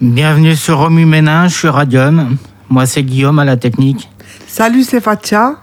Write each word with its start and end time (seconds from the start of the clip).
Bienvenue 0.00 0.54
sur 0.54 0.78
Romu 0.78 1.06
Ménage 1.06 1.54
sur 1.54 1.74
Radium. 1.74 2.36
Moi, 2.70 2.86
c'est 2.86 3.02
Guillaume 3.02 3.40
à 3.40 3.44
la 3.44 3.56
technique. 3.56 4.08
Salut, 4.46 4.84
c'est 4.84 5.00
Fatia. 5.00 5.56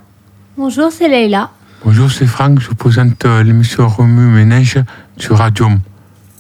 Bonjour, 0.58 0.92
c'est 0.92 1.08
Leïla. 1.08 1.52
Bonjour, 1.86 2.12
c'est 2.12 2.26
Franck. 2.26 2.60
Je 2.60 2.68
vous 2.68 2.76
présente 2.76 3.24
euh, 3.24 3.44
l'émission 3.44 3.88
Remue 3.88 4.26
Ménage 4.26 4.78
sur 5.16 5.38
Radium. 5.38 5.80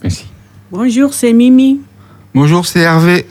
Merci. 0.03 0.25
Bonjour, 0.71 1.13
c'est 1.13 1.31
Mimi. 1.31 1.79
Bonjour, 2.33 2.65
c'est 2.65 2.81
Hervé. 2.81 3.25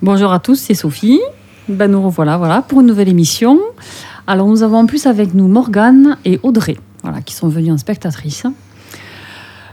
Bonjour 0.00 0.32
à 0.32 0.38
tous, 0.38 0.56
c'est 0.56 0.72
Sophie. 0.72 1.20
Ben, 1.68 1.90
nous 1.90 2.02
revoilà 2.02 2.38
voilà, 2.38 2.62
pour 2.62 2.80
une 2.80 2.86
nouvelle 2.86 3.10
émission. 3.10 3.60
Alors, 4.26 4.48
nous 4.48 4.62
avons 4.62 4.78
en 4.78 4.86
plus 4.86 5.04
avec 5.04 5.34
nous 5.34 5.46
Morgane 5.46 6.16
et 6.24 6.40
Audrey, 6.42 6.78
voilà, 7.02 7.20
qui 7.20 7.34
sont 7.34 7.48
venues 7.48 7.72
en 7.72 7.76
spectatrice. 7.76 8.46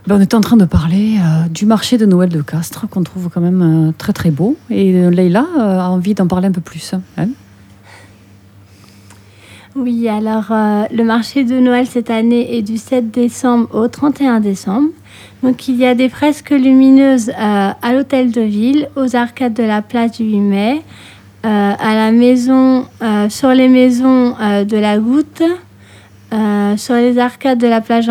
Ben, 0.07 0.17
on 0.17 0.21
était 0.21 0.35
en 0.35 0.41
train 0.41 0.57
de 0.57 0.65
parler 0.65 1.17
euh, 1.17 1.47
du 1.49 1.65
marché 1.65 1.97
de 1.97 2.05
Noël 2.05 2.29
de 2.29 2.41
Castres, 2.41 2.87
qu'on 2.87 3.01
trouve 3.01 3.29
quand 3.33 3.41
même 3.41 3.87
euh, 3.89 3.91
très 3.97 4.13
très 4.13 4.29
beau. 4.29 4.55
Et 4.69 4.93
euh, 4.93 5.09
Leïla 5.09 5.47
euh, 5.57 5.79
a 5.79 5.89
envie 5.89 6.13
d'en 6.13 6.27
parler 6.27 6.47
un 6.47 6.51
peu 6.51 6.61
plus. 6.61 6.93
hein. 7.17 7.27
Oui, 9.75 10.07
alors 10.07 10.45
le 10.51 11.03
marché 11.03 11.43
de 11.43 11.59
Noël 11.59 11.85
cette 11.85 12.09
année 12.09 12.55
est 12.55 12.61
du 12.61 12.77
7 12.77 13.11
décembre 13.11 13.67
au 13.75 13.89
31 13.89 14.39
décembre. 14.39 14.87
Donc 15.43 15.67
il 15.67 15.75
y 15.75 15.85
a 15.85 15.95
des 15.95 16.07
fresques 16.07 16.51
lumineuses 16.51 17.29
à 17.37 17.91
l'hôtel 17.91 18.31
de 18.31 18.39
ville, 18.39 18.87
aux 18.95 19.17
arcades 19.17 19.53
de 19.53 19.63
la 19.63 19.81
place 19.81 20.13
du 20.13 20.23
8 20.23 20.39
mai, 20.39 20.81
à 21.43 21.93
la 21.93 22.13
maison, 22.13 22.85
sur 23.27 23.49
les 23.49 23.67
maisons 23.67 24.29
de 24.63 24.77
la 24.77 24.97
Goutte, 24.97 25.43
sur 26.77 26.95
les 26.95 27.17
arcades 27.19 27.59
de 27.59 27.67
la 27.67 27.81
plage 27.81 28.07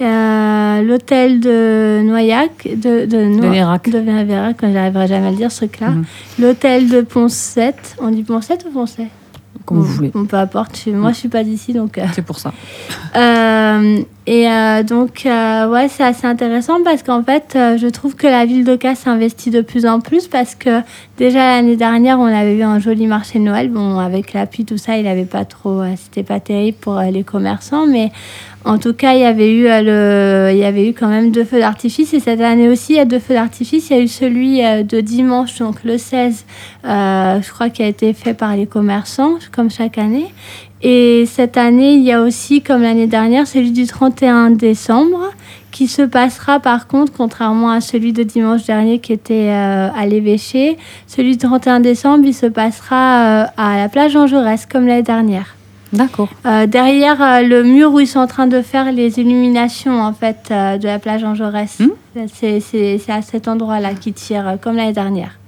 Euh, 0.00 0.82
l'hôtel 0.82 1.40
de 1.40 2.00
Noyac, 2.02 2.66
de, 2.74 3.04
de, 3.04 3.24
Noa- 3.24 3.40
De 3.42 3.48
Vérac. 3.48 3.90
de 3.90 3.98
Vérac, 3.98 4.56
quand 4.58 4.72
j'arriverai 4.72 5.06
jamais 5.06 5.26
à 5.28 5.30
le 5.30 5.36
dire 5.36 5.52
ce 5.52 5.58
truc-là, 5.66 5.90
Mhm. 5.90 6.04
l'hôtel 6.38 6.88
de 6.88 7.00
Poncette, 7.02 7.96
on 8.00 8.08
dit 8.10 8.22
Poncette 8.22 8.64
ou 8.68 8.72
Poncet 8.72 9.08
Comme 9.66 9.78
vous 9.78 9.84
voulez. 9.84 10.08
Bon, 10.08 10.24
peu 10.24 10.36
importe, 10.36 10.80
je- 10.86 10.90
moi 10.90 11.12
je 11.12 11.16
suis 11.18 11.28
pas 11.28 11.44
d'ici 11.44 11.72
donc. 11.74 11.98
euh, 11.98 12.04
C'est 12.14 12.24
pour 12.24 12.38
ça. 12.38 12.52
euh, 13.14 13.98
et 14.26 14.48
euh, 14.48 14.82
donc, 14.82 15.22
ouais, 15.26 15.88
c'est 15.88 16.02
assez 16.02 16.26
intéressant 16.26 16.78
parce 16.84 17.02
qu'en 17.02 17.22
fait, 17.22 17.52
je 17.54 17.86
trouve 17.88 18.14
que 18.16 18.26
la 18.26 18.46
ville 18.46 18.78
Casse 18.78 19.00
s'investit 19.00 19.50
de 19.50 19.60
plus 19.60 19.86
en 19.86 20.00
plus 20.00 20.28
parce 20.28 20.54
que 20.54 20.80
déjà 21.18 21.56
l'année 21.56 21.76
dernière, 21.76 22.18
on 22.18 22.24
avait 22.26 22.56
eu 22.56 22.62
un 22.62 22.78
joli 22.78 23.06
marché 23.06 23.38
de 23.38 23.44
Noël. 23.44 23.68
Bon, 23.70 23.98
avec 23.98 24.32
la 24.32 24.46
pluie, 24.46 24.64
tout 24.64 24.78
ça, 24.78 24.96
il 24.96 25.06
avait 25.06 25.24
pas 25.24 25.44
trop, 25.44 25.82
c'était 25.96 26.22
pas 26.22 26.40
terrible 26.40 26.78
pour 26.80 26.98
les 27.00 27.22
commerçants, 27.24 27.86
mais 27.86 28.10
en 28.64 28.76
tout 28.78 28.92
cas, 28.92 29.14
il 29.14 29.20
y 29.20 29.24
avait 29.24 29.50
eu 29.50 29.66
euh, 29.68 29.80
le, 30.50 30.52
il 30.52 30.58
y 30.58 30.64
avait 30.64 30.86
eu 30.86 30.92
quand 30.92 31.08
même 31.08 31.30
deux 31.30 31.44
feux 31.44 31.60
d'artifice 31.60 32.12
et 32.12 32.20
cette 32.20 32.42
année 32.42 32.68
aussi, 32.68 32.92
il 32.92 32.96
y 32.96 33.00
a 33.00 33.06
deux 33.06 33.18
feux 33.18 33.32
d'artifice. 33.32 33.88
Il 33.88 33.96
y 33.96 34.00
a 34.00 34.02
eu 34.02 34.08
celui 34.08 34.64
euh, 34.64 34.82
de 34.82 35.00
dimanche, 35.00 35.58
donc 35.58 35.82
le 35.82 35.96
16, 35.96 36.44
euh, 36.84 37.40
je 37.40 37.50
crois, 37.50 37.70
qui 37.70 37.82
a 37.82 37.86
été 37.86 38.12
fait 38.12 38.34
par 38.34 38.54
les 38.56 38.66
commerçants, 38.66 39.38
comme 39.50 39.70
chaque 39.70 39.96
année. 39.96 40.26
Et 40.82 41.24
cette 41.26 41.56
année, 41.56 41.94
il 41.94 42.02
y 42.02 42.12
a 42.12 42.20
aussi, 42.20 42.60
comme 42.60 42.82
l'année 42.82 43.06
dernière, 43.06 43.46
celui 43.46 43.70
du 43.70 43.86
31 43.86 44.50
décembre, 44.50 45.30
qui 45.70 45.86
se 45.86 46.02
passera 46.02 46.60
par 46.60 46.86
contre, 46.86 47.12
contrairement 47.12 47.70
à 47.70 47.80
celui 47.80 48.12
de 48.12 48.22
dimanche 48.22 48.64
dernier 48.64 48.98
qui 48.98 49.12
était 49.12 49.50
à 49.50 50.06
l'évêché, 50.06 50.78
celui 51.06 51.32
du 51.32 51.38
31 51.38 51.80
décembre, 51.80 52.24
il 52.26 52.34
se 52.34 52.46
passera 52.46 53.42
à 53.56 53.76
la 53.76 53.88
plage 53.88 54.12
Jean 54.12 54.26
Jaurès, 54.26 54.66
comme 54.66 54.86
l'année 54.86 55.02
dernière. 55.02 55.54
D'accord. 55.92 56.28
Euh, 56.46 56.66
derrière 56.66 57.20
euh, 57.20 57.40
le 57.42 57.64
mur 57.64 57.92
où 57.92 57.98
ils 58.00 58.06
sont 58.06 58.20
en 58.20 58.26
train 58.28 58.46
de 58.46 58.62
faire 58.62 58.92
les 58.92 59.18
illuminations 59.18 60.00
en 60.00 60.12
fait 60.12 60.48
euh, 60.52 60.78
de 60.78 60.86
la 60.86 60.98
plage 61.00 61.22
Jean 61.22 61.34
Jaurès. 61.34 61.80
Hmm. 61.80 62.26
C'est- 62.32 63.00
à 63.10 63.22
cet 63.22 63.48
endroit-là 63.48 63.94
qui 63.94 64.12
tire, 64.12 64.46
euh, 64.46 64.56
comme 64.56 64.76
l'année 64.76 64.92
dernière. 64.92 65.39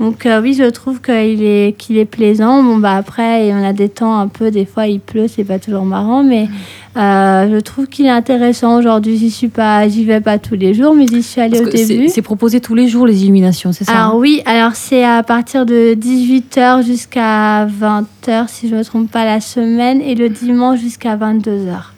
Donc 0.00 0.26
euh, 0.26 0.40
oui, 0.42 0.54
je 0.54 0.64
trouve 0.68 1.00
qu'il 1.00 1.42
est, 1.44 1.76
qu'il 1.78 1.96
est 1.96 2.04
plaisant. 2.06 2.62
Bon, 2.62 2.78
bah 2.78 2.96
après, 2.96 3.52
on 3.52 3.64
a 3.64 3.72
des 3.72 3.88
temps 3.88 4.18
un 4.18 4.26
peu, 4.26 4.50
des 4.50 4.64
fois 4.64 4.86
il 4.88 4.98
pleut, 4.98 5.28
c'est 5.28 5.44
pas 5.44 5.58
toujours 5.60 5.84
marrant, 5.84 6.24
mais 6.24 6.48
euh, 6.96 7.48
je 7.54 7.60
trouve 7.60 7.86
qu'il 7.86 8.06
est 8.06 8.10
intéressant. 8.10 8.78
Aujourd'hui, 8.78 9.16
j'y 9.16 9.30
suis 9.30 9.48
pas, 9.48 9.86
j'y 9.88 10.04
vais 10.04 10.20
pas 10.20 10.38
tous 10.38 10.56
les 10.56 10.74
jours, 10.74 10.94
mais 10.94 11.06
j'y 11.06 11.22
suis 11.22 11.40
allée 11.40 11.58
Parce 11.58 11.68
au 11.68 11.72
que 11.72 11.86
début. 11.86 12.08
c'est 12.08 12.22
proposé 12.22 12.60
tous 12.60 12.74
les 12.74 12.88
jours 12.88 13.06
les 13.06 13.22
illuminations, 13.22 13.72
c'est 13.72 13.84
ça 13.84 13.92
Alors 13.92 14.14
hein? 14.14 14.18
oui, 14.18 14.42
alors 14.44 14.74
c'est 14.74 15.04
à 15.04 15.22
partir 15.22 15.66
de 15.66 15.94
18h 15.94 16.84
jusqu'à 16.84 17.66
20h, 17.66 18.48
si 18.48 18.68
je 18.68 18.74
ne 18.74 18.80
me 18.80 18.84
trompe 18.84 19.10
pas, 19.10 19.24
la 19.24 19.40
semaine, 19.40 20.00
et 20.00 20.16
le 20.16 20.30
dimanche 20.30 20.80
jusqu'à 20.80 21.16
22h. 21.16 21.91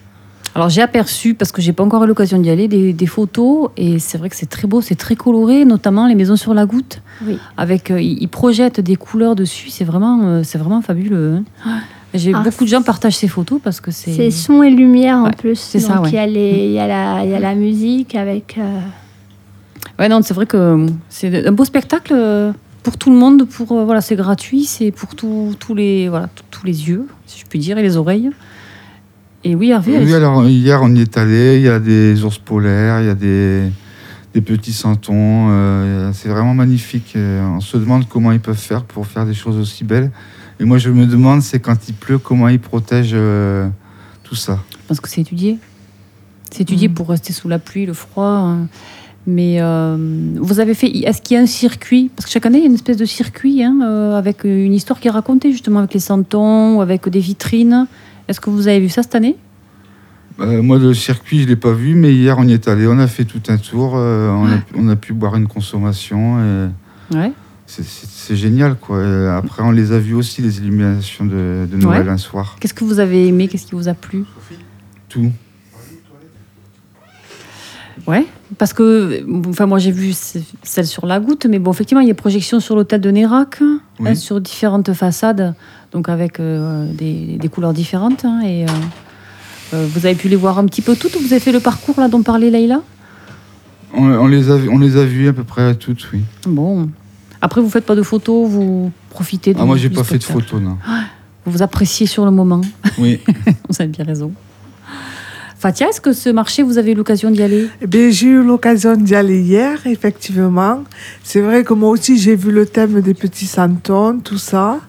Alors 0.54 0.69
j'ai 0.69 0.82
aperçu, 0.82 1.34
parce 1.34 1.50
que 1.50 1.60
j'ai 1.60 1.72
pas 1.72 1.82
encore 1.82 2.04
eu 2.04 2.06
l'occasion 2.06 2.38
d'y 2.38 2.48
aller, 2.48 2.69
des, 2.69 2.92
des 2.92 3.06
photos 3.06 3.70
et 3.76 3.98
c'est 3.98 4.19
vrai 4.19 4.31
que 4.31 4.37
c'est 4.37 4.47
très 4.48 4.69
beau, 4.69 4.81
c'est 4.81 4.94
très 4.94 5.16
coloré, 5.16 5.65
notamment 5.65 6.06
les 6.06 6.15
maisons 6.15 6.37
sur 6.37 6.54
la 6.54 6.65
goutte. 6.65 7.00
Oui. 7.26 7.38
Avec, 7.56 7.91
euh, 7.91 8.00
ils 8.00 8.28
projettent 8.28 8.81
des 8.81 8.94
couleurs 8.97 9.34
dessus, 9.34 9.70
c'est 9.70 9.84
vraiment, 9.84 10.20
euh, 10.25 10.42
c'est 10.44 10.59
vraiment 10.59 10.81
fabuleux. 10.81 11.42
hein. 11.66 11.81
J'ai 12.15 12.32
Ah, 12.32 12.42
beaucoup 12.44 12.62
de 12.62 12.69
gens 12.69 12.82
partagent 12.82 13.16
ces 13.16 13.26
photos 13.26 13.59
parce 13.62 13.81
que 13.81 13.91
c'est. 13.91 14.12
C'est 14.12 14.31
son 14.31 14.62
et 14.62 14.70
lumière 14.70 15.16
en 15.19 15.31
plus. 15.31 15.56
c'est 15.59 15.81
ça, 15.81 16.00
ouais. 16.00 16.10
il 16.10 16.15
y, 16.15 16.19
a 16.19 16.26
les- 16.28 16.66
il 16.66 16.72
y, 16.72 16.78
a 16.78 16.86
la- 16.86 17.25
y 17.25 17.34
a 17.34 17.41
la 17.41 17.56
musique 17.56 18.15
avec. 18.15 18.56
euh, 18.56 18.78
Ouais, 19.98 20.09
non, 20.09 20.21
c'est 20.22 20.34
vrai 20.34 20.47
que 20.47 20.56
euh, 20.56 20.86
c'est 21.09 21.47
un 21.48 21.50
beau 21.53 21.65
spectacle 21.65 22.15
pour 22.84 22.97
tout 22.97 23.10
le 23.10 23.16
monde. 23.16 23.44
Pour 23.48 23.66
voilà, 23.84 24.00
c'est 24.00 24.15
gratuit, 24.15 24.65
c'est 24.65 24.92
pour 24.92 25.16
tous 25.16 25.56
tous 25.59 25.75
les 25.75 26.09
voilà 26.09 26.28
tous 26.53 26.65
les 26.65 26.88
yeux, 26.88 27.09
si 27.26 27.41
je 27.41 27.47
puis 27.47 27.59
dire, 27.59 27.78
et 27.78 27.82
les 27.82 27.97
oreilles. 27.97 28.31
Et 29.44 29.55
oui, 29.55 29.71
Hervé. 29.71 29.99
Oui, 29.99 30.15
alors 30.15 30.47
hier 30.49 30.81
on 30.82 30.94
y 30.94 31.00
est 31.03 31.16
allé, 31.19 31.56
il 31.56 31.62
y 31.62 31.69
a 31.69 31.78
des 31.78 32.22
ours 32.25 32.38
polaires, 32.38 33.00
il 33.00 33.06
y 33.06 33.10
a 33.10 33.15
des, 33.15 33.71
des 34.32 34.41
petits 34.41 34.72
santons, 34.72 35.49
euh, 35.50 36.10
c'est 36.15 36.31
vraiment 36.31 36.55
magnifique. 36.55 37.12
Euh, 37.16 37.47
On 37.56 37.60
se 37.60 37.77
demande 37.77 38.09
comment 38.09 38.33
ils 38.33 38.41
peuvent 38.41 38.56
faire 38.56 38.84
pour 38.84 39.06
faire 39.06 39.27
des 39.27 39.34
choses 39.34 39.59
aussi 39.59 39.84
belles. 39.84 40.10
Et 40.60 40.65
moi 40.65 40.78
je 40.78 40.88
me 40.88 41.04
demande, 41.06 41.43
c'est 41.43 41.60
quand 41.60 41.77
il 41.88 41.94
pleut, 41.94 42.19
comment 42.19 42.49
ils 42.49 42.59
protègent 42.60 43.10
euh, 43.15 43.69
tout 44.22 44.34
ça. 44.37 44.60
Je 44.71 44.77
pense 44.88 45.00
que 45.00 45.09
c'est 45.10 45.21
étudié. 45.21 45.59
C'est 46.50 46.62
étudié 46.62 46.88
Mm. 46.88 46.94
pour 46.94 47.09
rester 47.10 47.33
sous 47.34 47.49
la 47.49 47.59
pluie, 47.59 47.84
le 47.84 47.93
froid. 47.94 48.25
hein. 48.27 48.69
Mais 49.27 49.56
euh, 49.60 49.97
vous 50.38 50.60
avez 50.60 50.75
fait. 50.75 50.87
Est-ce 50.88 51.21
qu'il 51.22 51.34
y 51.37 51.41
a 51.41 51.43
un 51.43 51.47
circuit? 51.47 52.10
Parce 52.15 52.27
que 52.27 52.33
chaque 52.33 52.44
année, 52.47 52.59
il 52.59 52.60
y 52.60 52.65
a 52.65 52.69
une 52.69 52.75
espèce 52.75 52.99
de 52.99 53.06
circuit 53.06 53.62
hein, 53.62 53.78
euh, 53.83 54.16
avec 54.19 54.44
une 54.44 54.75
histoire 54.75 55.00
qui 55.00 55.09
est 55.09 55.10
racontée 55.10 55.50
justement 55.50 55.78
avec 55.78 55.94
les 55.94 56.00
santons 56.00 56.77
ou 56.77 56.81
avec 56.83 57.09
des 57.09 57.21
vitrines. 57.21 57.87
Est-ce 58.29 58.41
que 58.41 58.51
vous 58.51 58.69
avez 58.69 58.81
vu 58.81 58.89
ça 58.89 59.03
cette 59.03 59.15
année? 59.15 59.37
Euh, 60.41 60.62
moi 60.62 60.79
le 60.79 60.95
circuit 60.95 61.43
je 61.43 61.47
l'ai 61.49 61.57
pas 61.57 61.73
vu, 61.73 61.95
mais 61.95 62.12
hier 62.12 62.37
on 62.39 62.49
y 62.49 62.53
est 62.53 62.67
allé, 62.67 62.87
on 62.89 62.99
a 62.99 63.07
fait 63.07 63.25
tout 63.25 63.43
un 63.49 63.57
tour, 63.57 63.93
euh, 63.95 64.29
on, 64.31 64.47
a, 64.47 64.59
on 64.75 64.89
a 64.89 64.97
pu 64.97 65.12
boire 65.12 65.37
une 65.37 65.47
consommation. 65.47 66.39
Et... 66.41 67.15
Ouais. 67.15 67.33
C'est- 67.67 68.34
génial 68.37 68.77
quoi. 68.77 69.03
Et 69.05 69.27
après 69.29 69.63
on 69.63 69.71
les 69.71 69.93
a 69.93 69.99
vus 69.99 70.15
aussi 70.15 70.43
les 70.43 70.59
illuminations 70.59 71.25
de, 71.25 71.67
de 71.71 71.77
Noël 71.77 72.05
Ouais. 72.07 72.09
un 72.13 72.17
soir. 72.19 72.57
Qu'est-ce 72.61 72.75
que 72.75 72.84
vous 72.84 72.99
avez 72.99 73.29
aimé? 73.29 73.47
Qu'est-ce 73.49 73.67
qui 73.67 73.75
vous 73.75 73.89
a 73.89 73.95
plu? 73.95 74.25
Tout. 75.09 75.31
Ouais. 78.06 78.26
Parce 78.59 78.72
que, 78.72 79.25
enfin, 79.48 79.66
moi 79.66 79.78
j'ai 79.78 79.91
vu 79.91 80.12
celle 80.62 80.87
sur 80.87 81.06
la 81.06 81.20
goutte, 81.20 81.47
mais 81.47 81.59
bon, 81.59 81.72
effectivement, 81.72 82.00
il 82.03 82.09
y 82.09 82.10
a 82.10 82.15
projection 82.15 82.60
sur 82.60 82.76
l'hôtel 82.76 83.00
de 83.00 83.10
Nérac, 83.10 83.59
hein, 83.62 83.81
Oui. 84.00 84.15
sur 84.16 84.41
différentes 84.41 84.92
façades, 84.92 85.54
donc 85.92 86.09
avec 86.09 86.38
euh, 86.38 86.87
des, 86.92 87.38
des 87.38 87.48
couleurs 87.48 87.72
différentes. 87.72 88.25
hein, 88.25 88.42
et 88.44 88.65
euh, 88.65 88.69
euh, 89.75 89.87
vous 89.91 90.04
avez 90.06 90.15
pu 90.15 90.28
les 90.28 90.37
voir 90.37 90.59
un 90.59 90.66
petit 90.66 90.82
peu 90.82 90.94
toutes. 90.97 91.16
Vous 91.16 91.32
avez 91.32 91.41
fait 91.41 91.53
le 91.53 91.60
parcours 91.60 91.98
là 91.98 92.09
dont 92.09 92.22
parlait 92.22 92.50
Leïla? 92.50 92.82
On, 93.94 94.04
on 94.04 94.26
les 94.26 94.50
a, 94.50 94.54
on 94.71 94.78
les 94.78 94.97
a 94.97 95.04
vus 95.04 95.28
à 95.28 95.32
peu 95.32 95.44
près 95.44 95.75
toutes, 95.75 96.06
oui. 96.12 96.21
Bon. 96.47 96.91
Après, 97.41 97.60
vous 97.60 97.71
faites 97.71 97.86
pas 97.86 97.94
de 97.94 98.03
photos, 98.03 98.48
vous 98.48 98.91
profitez 99.10 99.54
de. 99.54 99.59
Ah, 99.60 99.65
moi 99.65 99.76
j'ai 99.76 99.91
pas 99.91 100.04
fait 100.04 100.19
de 100.19 100.25
photos, 100.25 100.60
non. 100.60 100.76
Vous 101.47 101.53
vous 101.53 101.62
appréciez 101.62 102.06
sur 102.06 102.25
le 102.25 102.31
moment. 102.31 102.60
Oui. 102.98 103.21
vous 103.69 103.76
avez 103.81 103.88
bien 103.88 104.04
raison. 104.04 104.32
Fatia, 105.65 105.89
est-ce 105.89 106.03
que 106.03 106.13
ce 106.13 106.29
marché, 106.29 106.63
vous 106.63 106.77
avez 106.77 106.93
eu 106.93 106.95
l'occasion 106.95 107.31
d'y 107.31 107.43
aller? 107.43 107.71
Eh 107.81 108.13
j'ai 108.13 108.27
eu 108.27 108.43
l'occasion 108.45 108.97
d'y 108.97 109.15
aller 109.15 109.41
hier, 109.41 109.79
effectivement. 109.87 110.85
C'est 111.23 111.41
vrai 111.41 111.65
que 111.65 111.73
moi 111.73 111.89
aussi, 111.89 112.19
j'ai 112.19 112.37
vu 112.37 112.51
le 112.51 112.66
thème 112.66 113.01
des 113.01 113.15
petits 113.15 113.47
santons, 113.47 114.19
tout 114.19 114.37
ça. 114.37 114.81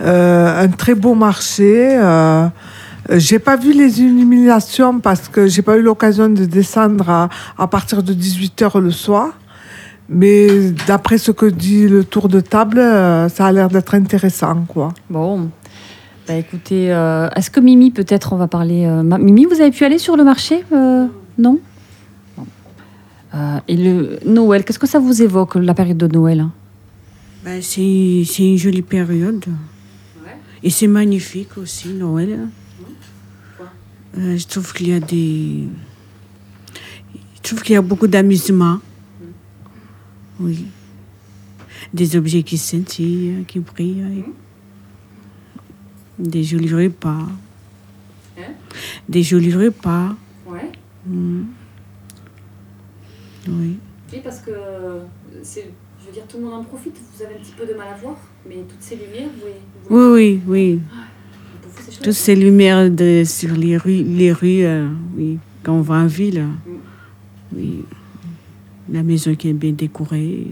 Euh, 0.00 0.64
un 0.64 0.68
très 0.68 0.94
beau 0.94 1.14
marché. 1.14 1.98
Euh, 1.98 2.46
euh, 3.10 3.18
j'ai 3.18 3.38
pas 3.38 3.56
vu 3.56 3.74
les 3.74 4.00
illuminations 4.00 5.00
parce 5.00 5.28
que 5.28 5.48
j'ai 5.48 5.60
pas 5.60 5.76
eu 5.76 5.82
l'occasion 5.82 6.30
de 6.30 6.46
descendre 6.46 7.10
à, 7.10 7.28
à 7.58 7.66
partir 7.66 8.02
de 8.02 8.14
18h 8.14 8.80
le 8.80 8.92
soir. 8.92 9.34
Mais 10.08 10.70
d'après 10.86 11.18
ce 11.18 11.30
que 11.30 11.44
dit 11.44 11.88
le 11.88 12.04
tour 12.04 12.28
de 12.28 12.40
table, 12.40 12.78
euh, 12.78 13.28
ça 13.28 13.46
a 13.46 13.52
l'air 13.52 13.68
d'être 13.68 13.94
intéressant, 13.94 14.64
quoi. 14.66 14.94
Bon. 15.10 15.50
Bah 16.26 16.34
écoutez, 16.34 16.92
euh, 16.92 17.28
est-ce 17.36 17.50
que 17.50 17.60
Mimi, 17.60 17.90
peut-être, 17.92 18.32
on 18.32 18.36
va 18.36 18.48
parler. 18.48 18.84
euh, 18.84 19.02
Ma- 19.02 19.18
Mimi, 19.18 19.44
vous 19.44 19.60
avez 19.60 19.70
pu 19.70 19.84
aller 19.84 19.98
sur 19.98 20.16
le 20.16 20.24
marché 20.24 20.64
euh, 20.72 21.06
Non? 21.38 21.60
Euh, 23.34 23.58
Et 23.68 23.76
le 23.76 24.18
Noël, 24.26 24.64
qu'est-ce 24.64 24.78
que 24.78 24.86
ça 24.88 24.98
vous 24.98 25.22
évoque, 25.22 25.54
la 25.56 25.74
période 25.74 25.98
de 25.98 26.06
Noël 26.08 26.40
hein? 26.40 26.52
Ben, 27.44 27.62
c'est 27.62 28.22
c'est 28.26 28.42
une 28.44 28.56
jolie 28.56 28.82
période. 28.82 29.44
Et 30.64 30.70
c'est 30.70 30.88
magnifique 30.88 31.56
aussi, 31.58 31.88
Noël. 31.90 32.48
Euh, 34.18 34.36
je 34.36 34.46
trouve 34.48 34.72
qu'il 34.72 34.88
y 34.88 34.94
a 34.94 34.98
des. 35.00 35.68
Je 37.36 37.40
trouve 37.42 37.62
qu'il 37.62 37.74
y 37.74 37.76
a 37.76 37.82
beaucoup 37.82 38.08
d'amusement. 38.08 38.78
Oui. 40.40 40.66
Des 41.94 42.16
objets 42.16 42.42
qui 42.42 42.58
scintillent, 42.58 43.44
qui 43.46 43.60
brillent. 43.60 44.24
Des 46.18 46.42
jolis 46.42 46.72
repas. 46.72 47.28
Hein? 48.38 48.42
Des 49.08 49.22
jolis 49.22 49.54
repas. 49.54 50.14
Ouais. 50.46 50.72
Mm. 51.06 51.42
Oui. 53.48 53.76
Oui, 54.12 54.20
parce 54.22 54.40
que 54.40 54.50
c'est, 55.42 55.70
je 56.00 56.06
veux 56.06 56.12
dire, 56.12 56.24
tout 56.28 56.38
le 56.38 56.44
monde 56.44 56.54
en 56.54 56.64
profite. 56.64 56.96
Vous 57.14 57.22
avez 57.22 57.34
un 57.34 57.38
petit 57.38 57.52
peu 57.56 57.66
de 57.66 57.74
mal 57.74 57.88
à 57.88 57.96
voir, 57.96 58.16
mais 58.48 58.56
toutes 58.68 58.80
ces 58.80 58.96
lumières, 58.96 59.28
vous, 59.88 59.96
Oui, 59.96 60.12
oui, 60.12 60.40
oui. 60.46 60.74
vous, 61.62 61.70
c'est 61.76 61.92
chouette. 61.92 62.04
Toutes 62.04 62.12
ces 62.12 62.34
lumières 62.36 62.90
de, 62.90 63.22
sur 63.24 63.52
les 63.54 63.76
rues, 63.76 64.02
les 64.02 64.32
rues 64.32 64.64
euh, 64.64 64.88
oui. 65.16 65.38
Quand 65.62 65.74
on 65.74 65.80
va 65.82 65.96
en 65.96 66.06
ville, 66.06 66.44
oui. 67.54 67.84
La 68.88 69.02
maison 69.02 69.34
qui 69.34 69.48
est 69.48 69.52
bien 69.52 69.72
décorée. 69.72 70.46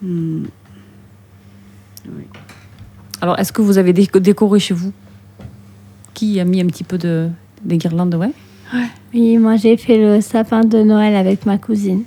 Mm. 0.00 0.44
Alors, 3.22 3.38
est-ce 3.38 3.52
que 3.52 3.62
vous 3.62 3.78
avez 3.78 3.92
déco- 3.92 4.18
décoré 4.18 4.58
chez 4.58 4.74
vous 4.74 4.90
Qui 6.12 6.40
a 6.40 6.44
mis 6.44 6.60
un 6.60 6.66
petit 6.66 6.82
peu 6.84 6.98
de 6.98 7.28
des 7.64 7.78
guirlandes, 7.78 8.16
ouais 8.16 8.32
Oui, 9.14 9.38
moi 9.38 9.54
j'ai 9.54 9.76
fait 9.76 9.96
le 9.96 10.20
sapin 10.20 10.62
de 10.62 10.82
Noël 10.82 11.14
avec 11.14 11.46
ma 11.46 11.56
cousine. 11.56 12.02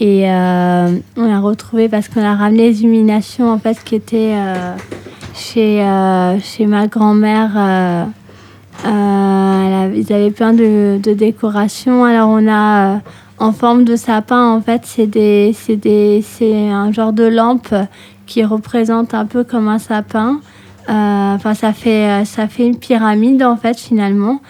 Et 0.00 0.28
euh, 0.28 0.98
on 1.16 1.32
a 1.32 1.38
retrouvé, 1.40 1.88
parce 1.88 2.08
qu'on 2.08 2.24
a 2.24 2.34
ramené 2.34 2.70
les 2.70 2.80
illuminations 2.80 3.48
en 3.52 3.58
fait 3.58 3.78
qui 3.84 3.94
étaient 3.94 4.34
euh, 4.34 4.74
chez, 5.34 5.82
euh, 5.84 6.40
chez 6.40 6.66
ma 6.66 6.88
grand-mère. 6.88 8.08
ils 8.84 10.12
avaient 10.12 10.32
plein 10.32 10.52
de, 10.52 10.98
de 11.00 11.12
décorations. 11.12 12.04
Alors 12.04 12.28
on 12.28 12.48
a 12.50 13.00
en 13.38 13.52
forme 13.52 13.84
de 13.84 13.94
sapin, 13.94 14.50
en 14.52 14.60
fait, 14.60 14.82
c'est 14.84 15.06
des, 15.06 15.54
des, 15.68 16.24
c'est 16.26 16.70
un 16.70 16.90
genre 16.90 17.12
de 17.12 17.22
lampe 17.24 17.72
qui 18.28 18.44
représente 18.44 19.14
un 19.14 19.26
peu 19.26 19.42
comme 19.42 19.66
un 19.66 19.80
sapin. 19.80 20.40
Euh, 20.88 21.34
Enfin, 21.34 21.54
ça 21.54 21.72
fait, 21.72 22.08
euh, 22.08 22.24
ça 22.24 22.46
fait 22.48 22.66
une 22.66 22.78
pyramide 22.78 23.42
en 23.42 23.56
fait 23.56 23.78
finalement 23.78 24.40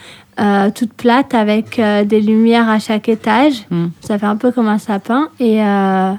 euh, 0.41 0.71
toute 0.73 0.93
plate 0.93 1.35
avec 1.35 1.79
euh, 1.81 2.05
des 2.05 2.21
lumières 2.21 2.69
à 2.69 2.79
chaque 2.79 3.09
étage. 3.09 3.65
Mm. 3.71 3.87
Ça 4.01 4.19
fait 4.19 4.27
un 4.27 4.37
peu 4.37 4.53
comme 4.53 4.69
un 4.69 4.79
sapin. 4.79 5.29
Et, 5.41 5.61
euh, 5.63 6.13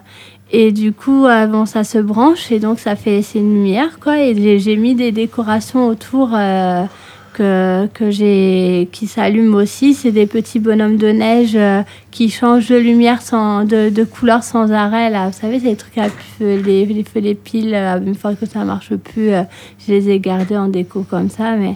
et 0.51 0.71
du 0.73 0.91
coup, 0.93 1.25
bon, 1.49 1.65
ça 1.65 1.83
se 1.83 1.99
branche 1.99 2.51
et 2.51 2.59
donc 2.59 2.79
ça 2.79 2.95
fait 2.97 3.21
c'est 3.21 3.39
une 3.39 3.53
lumière. 3.53 3.99
Quoi. 4.01 4.19
Et 4.19 4.59
j'ai- 4.59 4.75
mis 4.77 4.95
des 4.95 5.11
décorations 5.11 5.87
autour 5.87 6.29
que, 7.39 7.87
que 7.93 8.11
j'ai, 8.11 8.89
qui 8.91 9.07
s'allument 9.07 9.55
aussi. 9.55 9.93
C'est 9.93 10.11
des 10.11 10.25
petits 10.27 10.59
bonhommes 10.59 10.97
de 10.97 11.07
neige 11.09 11.55
euh, 11.55 11.81
qui 12.11 12.29
changent 12.29 12.67
de 12.69 12.75
lumière, 12.77 13.21
sans, 13.21 13.63
de, 13.63 13.89
de 13.89 14.03
couleur 14.03 14.43
sans 14.43 14.71
arrêt. 14.71 15.09
Là. 15.09 15.27
Vous 15.29 15.37
savez, 15.39 15.59
c'est 15.59 15.69
les 15.69 15.75
trucs 15.75 15.97
à 15.97 16.07
les, 16.39 16.85
les 16.85 17.05
les 17.15 17.35
piles. 17.35 17.73
euh, 17.73 17.99
une 18.05 18.15
fois 18.15 18.35
que 18.35 18.45
ça 18.45 18.63
marche 18.65 18.93
plus, 18.95 19.29
euh, 19.31 19.43
je 19.87 19.93
les 19.93 20.09
ai 20.09 20.19
gardés 20.19 20.57
en 20.57 20.67
déco 20.67 21.05
comme 21.09 21.29
ça. 21.29 21.55
Mais 21.55 21.75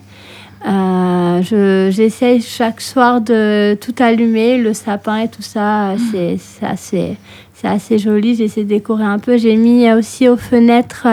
je- 0.65 1.89
J'essaye 1.91 2.41
chaque 2.41 2.81
soir 2.81 3.21
de 3.21 3.75
tout 3.79 3.95
allumer, 3.99 4.57
le 4.57 4.73
sapin 4.73 5.17
et 5.25 5.27
tout 5.29 5.41
ça. 5.41 5.91
euh, 5.91 5.95
C'est 6.11 6.37
c'est 6.39 6.65
assez, 6.65 7.17
c'est 7.53 7.67
assez 7.67 7.97
joli. 7.97 8.35
J'essaie 8.35 8.63
de 8.63 8.69
décorer 8.69 9.03
un 9.05 9.19
peu. 9.19 9.37
J'ai 9.37 9.55
mis 9.55 9.91
aussi 9.93 10.27
aux 10.29 10.37
fenêtres 10.37 11.07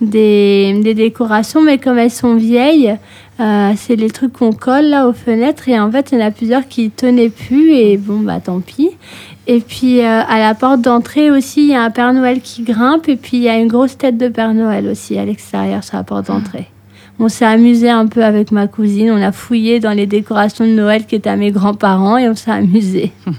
des, 0.00 0.80
des 0.82 0.94
décorations, 0.94 1.62
mais 1.62 1.78
comme 1.78 1.98
elles 1.98 2.10
sont 2.10 2.34
vieilles, 2.34 2.96
euh, 3.40 3.72
c'est 3.76 3.96
les 3.96 4.10
trucs 4.10 4.32
qu'on 4.34 4.52
colle 4.52 4.86
là 4.86 5.08
aux 5.08 5.12
fenêtres. 5.12 5.68
Et 5.68 5.78
en 5.78 5.90
fait, 5.90 6.12
il 6.12 6.18
y 6.18 6.22
en 6.22 6.26
a 6.26 6.30
plusieurs 6.30 6.68
qui 6.68 6.90
tenaient 6.90 7.30
plus. 7.30 7.72
Et 7.72 7.96
bon, 7.96 8.20
bah 8.20 8.40
tant 8.40 8.60
pis. 8.60 8.90
Et 9.46 9.60
puis 9.60 10.00
euh, 10.00 10.22
à 10.22 10.38
la 10.38 10.54
porte 10.54 10.82
d'entrée 10.82 11.30
aussi, 11.30 11.62
il 11.62 11.70
y 11.70 11.74
a 11.74 11.82
un 11.82 11.90
Père 11.90 12.12
Noël 12.12 12.40
qui 12.40 12.62
grimpe. 12.62 13.08
Et 13.08 13.16
puis 13.16 13.38
il 13.38 13.42
y 13.42 13.48
a 13.48 13.58
une 13.58 13.68
grosse 13.68 13.96
tête 13.96 14.18
de 14.18 14.28
Père 14.28 14.54
Noël 14.54 14.86
aussi 14.86 15.18
à 15.18 15.24
l'extérieur 15.24 15.82
sur 15.82 15.96
la 15.96 16.04
porte 16.04 16.26
d'entrée. 16.26 16.68
On 17.18 17.28
s'est 17.28 17.44
amusé 17.44 17.90
un 17.90 18.06
peu 18.06 18.24
avec 18.24 18.52
ma 18.52 18.66
cousine. 18.66 19.10
On 19.10 19.22
a 19.22 19.32
fouillé 19.32 19.80
dans 19.80 19.92
les 19.92 20.06
décorations 20.06 20.66
de 20.66 20.72
Noël 20.72 21.06
qui 21.06 21.14
étaient 21.14 21.30
à 21.30 21.36
mes 21.36 21.50
grands-parents 21.50 22.16
et 22.16 22.28
on 22.28 22.34
s'est 22.34 22.50
amusé. 22.50 23.12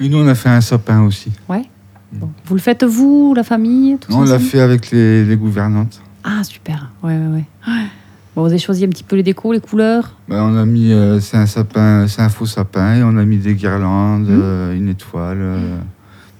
Et 0.00 0.08
nous, 0.08 0.18
on 0.18 0.26
a 0.26 0.34
fait 0.34 0.48
un 0.48 0.60
sapin 0.60 1.02
aussi. 1.02 1.30
Bon. 1.48 2.30
Vous 2.44 2.54
le 2.54 2.60
faites 2.60 2.84
vous, 2.84 3.32
la 3.34 3.42
famille 3.42 3.96
tous 3.98 4.14
on 4.14 4.22
l'a 4.22 4.38
fait 4.38 4.60
avec 4.60 4.90
les, 4.90 5.24
les 5.24 5.36
gouvernantes. 5.36 6.00
Ah, 6.22 6.44
super. 6.44 6.90
Ouais, 7.02 7.16
ouais, 7.16 7.44
ouais. 7.66 7.72
Bon, 8.34 8.42
vous 8.42 8.48
avez 8.48 8.58
choisi 8.58 8.84
un 8.84 8.88
petit 8.88 9.04
peu 9.04 9.14
les 9.16 9.22
décos, 9.22 9.52
les 9.52 9.60
couleurs 9.60 10.10
Ben, 10.28 10.42
on 10.42 10.56
a 10.56 10.64
mis, 10.66 10.92
euh, 10.92 11.20
c'est 11.20 11.36
un 11.36 11.46
sapin, 11.46 12.06
c'est 12.08 12.20
un 12.22 12.28
faux 12.28 12.46
sapin, 12.46 12.96
et 12.96 13.02
on 13.04 13.16
a 13.16 13.24
mis 13.24 13.36
des 13.38 13.54
guirlandes, 13.54 14.28
Mhm. 14.28 14.40
euh, 14.42 14.74
une 14.76 14.88
étoile, 14.88 15.38
euh, 15.40 15.76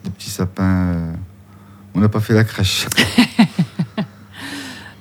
des 0.02 0.10
petits 0.10 0.30
sapins. 0.30 0.96
On 1.94 2.00
n'a 2.00 2.08
pas 2.08 2.18
fait 2.20 2.34
la 2.34 2.42
crèche. 2.44 2.86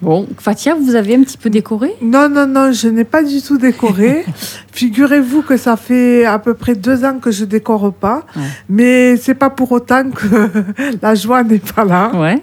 Bon, 0.03 0.27
Fatia, 0.37 0.75
vous 0.75 0.95
avez 0.95 1.15
un 1.15 1.23
petit 1.23 1.37
peu 1.37 1.49
décoré 1.49 1.95
Non, 2.01 2.27
non, 2.27 2.45
non, 2.45 2.73
je 2.73 2.89
n'ai 2.89 3.05
pas 3.05 3.23
du 3.23 3.41
tout 3.41 3.57
décoré. 3.57 4.25
Figurez-vous 4.73 5.43
que 5.43 5.55
ça 5.55 5.77
fait 5.77 6.25
à 6.25 6.39
peu 6.39 6.53
près 6.55 6.75
deux 6.75 7.05
ans 7.05 7.19
que 7.19 7.31
je 7.31 7.45
décore 7.45 7.93
pas, 7.93 8.25
Ouais. 8.35 8.41
mais 8.67 9.15
c'est 9.15 9.33
pas 9.33 9.49
pour 9.49 9.71
autant 9.71 10.09
que 10.11 10.27
la 11.01 11.15
joie 11.15 11.41
n'est 11.43 11.59
pas 11.59 11.85
là. 11.85 12.11
Ouais. 12.15 12.41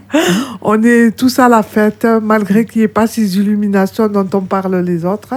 On 0.62 0.82
est 0.82 1.10
tous 1.14 1.38
à 1.38 1.48
la 1.50 1.62
fête, 1.62 2.06
malgré 2.22 2.64
qu'il 2.64 2.80
n'y 2.80 2.84
ait 2.86 2.88
pas 2.88 3.06
ces 3.06 3.36
illuminations 3.36 4.08
dont 4.08 4.28
on 4.32 4.40
parle 4.40 4.76
les 4.80 5.04
autres. 5.04 5.34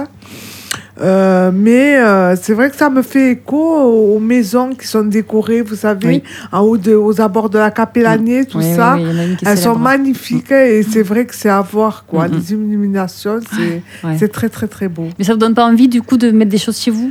Euh, 1.00 1.50
mais 1.52 1.96
euh, 1.98 2.36
c'est 2.40 2.54
vrai 2.54 2.70
que 2.70 2.76
ça 2.76 2.88
me 2.88 3.02
fait 3.02 3.32
écho 3.32 3.56
aux, 3.56 4.16
aux 4.16 4.20
maisons 4.20 4.70
qui 4.74 4.86
sont 4.86 5.02
décorées, 5.04 5.62
vous 5.62 5.74
savez, 5.74 6.06
Oui. 6.06 6.22
en 6.52 6.60
haut 6.60 6.76
de, 6.76 6.94
aux 6.94 7.20
abords 7.20 7.50
de 7.50 7.58
la 7.58 7.70
Capellanier, 7.70 8.44
tout 8.46 8.58
Oui, 8.58 8.74
ça. 8.74 8.96
Elles 9.44 9.58
sont 9.58 9.76
magnifiques 9.76 10.52
et 10.52 10.82
c'est 10.82 11.02
vrai 11.02 11.24
que 11.26 11.34
c'est 11.34 11.48
à 11.48 11.60
voir, 11.60 12.04
quoi. 12.06 12.28
Mhm. 12.28 12.34
Les 12.36 12.52
illuminations, 12.52 13.40
c'est 13.54 13.82
Ouais. 14.06 14.16
c'est 14.18 14.28
très, 14.28 14.48
très, 14.48 14.66
très 14.68 14.88
beau. 14.88 15.06
Mais 15.18 15.24
ça 15.24 15.32
vous 15.32 15.38
donne 15.38 15.54
pas 15.54 15.64
envie, 15.66 15.88
du 15.88 16.00
coup, 16.02 16.16
de 16.16 16.30
mettre 16.30 16.50
des 16.50 16.58
choses 16.58 16.78
chez 16.78 16.90
vous? 16.90 17.10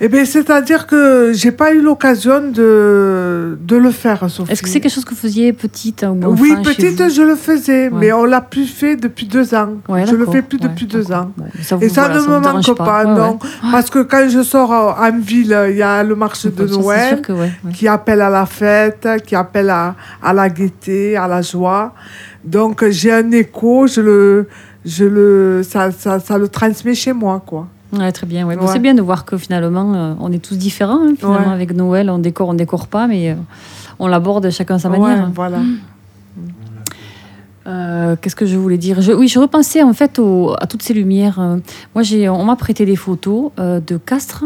Eh 0.00 0.08
bien, 0.08 0.24
c'est-à-dire 0.24 0.86
que 0.86 1.32
j'ai 1.34 1.50
pas 1.50 1.72
eu 1.74 1.80
l'occasion 1.82 2.40
de, 2.52 3.58
de 3.60 3.76
le 3.76 3.90
faire, 3.90 4.30
Sophie. 4.30 4.52
Est-ce 4.52 4.62
que 4.62 4.68
c'est 4.68 4.78
quelque 4.78 4.92
chose 4.94 5.04
que 5.04 5.10
vous 5.10 5.20
faisiez 5.20 5.52
petite 5.52 6.04
hein, 6.04 6.16
ou 6.24 6.34
Oui, 6.40 6.52
enfant, 6.52 6.62
chez 6.70 6.74
petite, 6.92 7.10
je 7.12 7.22
le 7.22 7.34
faisais, 7.34 7.88
Ouais. 7.88 7.98
mais 7.98 8.12
on 8.12 8.24
l'a 8.24 8.40
plus 8.40 8.66
fait 8.66 8.94
depuis 8.94 9.26
deux 9.26 9.54
ans. 9.54 9.72
Ouais, 9.88 10.06
je 10.06 10.14
le 10.14 10.24
fais 10.26 10.42
plus 10.42 10.58
Ouais, 10.58 10.68
depuis 10.68 10.86
deux 10.86 11.10
ans. 11.10 11.32
Ça 11.62 11.78
Et 11.80 11.88
ça 11.88 12.06
voilà, 12.06 12.20
ne 12.22 12.26
me 12.28 12.38
manque 12.38 12.76
pas, 12.76 13.04
non. 13.04 13.38
Parce 13.72 13.90
que 13.90 14.00
quand 14.04 14.28
je 14.28 14.42
sors 14.42 14.70
en 14.70 15.18
ville, 15.18 15.56
il 15.70 15.76
y 15.76 15.82
a 15.82 16.04
le 16.04 16.14
marché 16.14 16.50
de 16.50 16.64
Noël 16.66 17.20
que 17.20 17.32
qui 17.74 17.88
appelle 17.88 18.20
à 18.20 18.30
la 18.30 18.46
fête, 18.46 19.08
qui 19.26 19.34
appelle 19.34 19.70
à, 19.70 19.96
à 20.22 20.32
la 20.32 20.48
gaieté, 20.48 21.16
à 21.16 21.26
la 21.26 21.42
joie. 21.42 21.92
Donc 22.44 22.84
j'ai 22.88 23.12
un 23.12 23.30
écho, 23.32 23.86
je 23.88 24.00
le, 24.00 24.48
je 24.84 25.04
le, 25.04 25.62
ça, 25.68 25.90
ça, 25.90 26.20
ça 26.20 26.38
le 26.38 26.46
transmet 26.48 26.94
chez 26.94 27.12
moi, 27.12 27.42
quoi. 27.44 27.66
Ouais, 27.92 28.12
très 28.12 28.26
bien. 28.26 28.46
Ouais. 28.46 28.56
Bon, 28.56 28.66
Ouais. 28.66 28.72
c'est 28.72 28.78
bien 28.80 28.94
de 28.94 29.00
voir 29.02 29.24
que 29.24 29.36
finalement, 29.38 29.94
euh, 29.94 30.14
on 30.20 30.30
est 30.32 30.38
tous 30.44 30.56
différents. 30.58 31.00
hein, 31.06 31.14
finalement, 31.18 31.48
Ouais. 31.48 31.52
avec 31.54 31.72
Noël, 31.74 32.10
on 32.10 32.18
décore, 32.18 32.48
on 32.50 32.54
décore 32.54 32.86
pas, 32.86 33.06
mais 33.06 33.30
euh, 33.30 33.34
on 33.98 34.06
l'aborde 34.08 34.50
chacun 34.50 34.74
à 34.74 34.78
sa 34.78 34.88
manière. 34.90 35.24
Hein. 35.26 35.32
voilà. 35.34 35.58
Euh, 37.66 38.16
Qu'est-ce 38.20 38.36
que 38.36 38.46
je 38.46 38.56
voulais 38.56 38.78
dire? 38.78 39.02
Je, 39.02 39.12
Oui, 39.12 39.28
je 39.28 39.38
repensais 39.38 39.82
en 39.82 39.92
fait 39.92 40.18
au- 40.18 40.54
à 40.58 40.66
toutes 40.66 40.82
ces 40.82 40.94
lumières. 40.94 41.38
Moi, 41.94 42.02
j'ai, 42.02 42.26
on 42.28 42.42
m'a 42.44 42.56
prêté 42.56 42.86
des 42.86 42.96
photos 42.96 43.50
de 43.58 43.96
Castres 43.98 44.44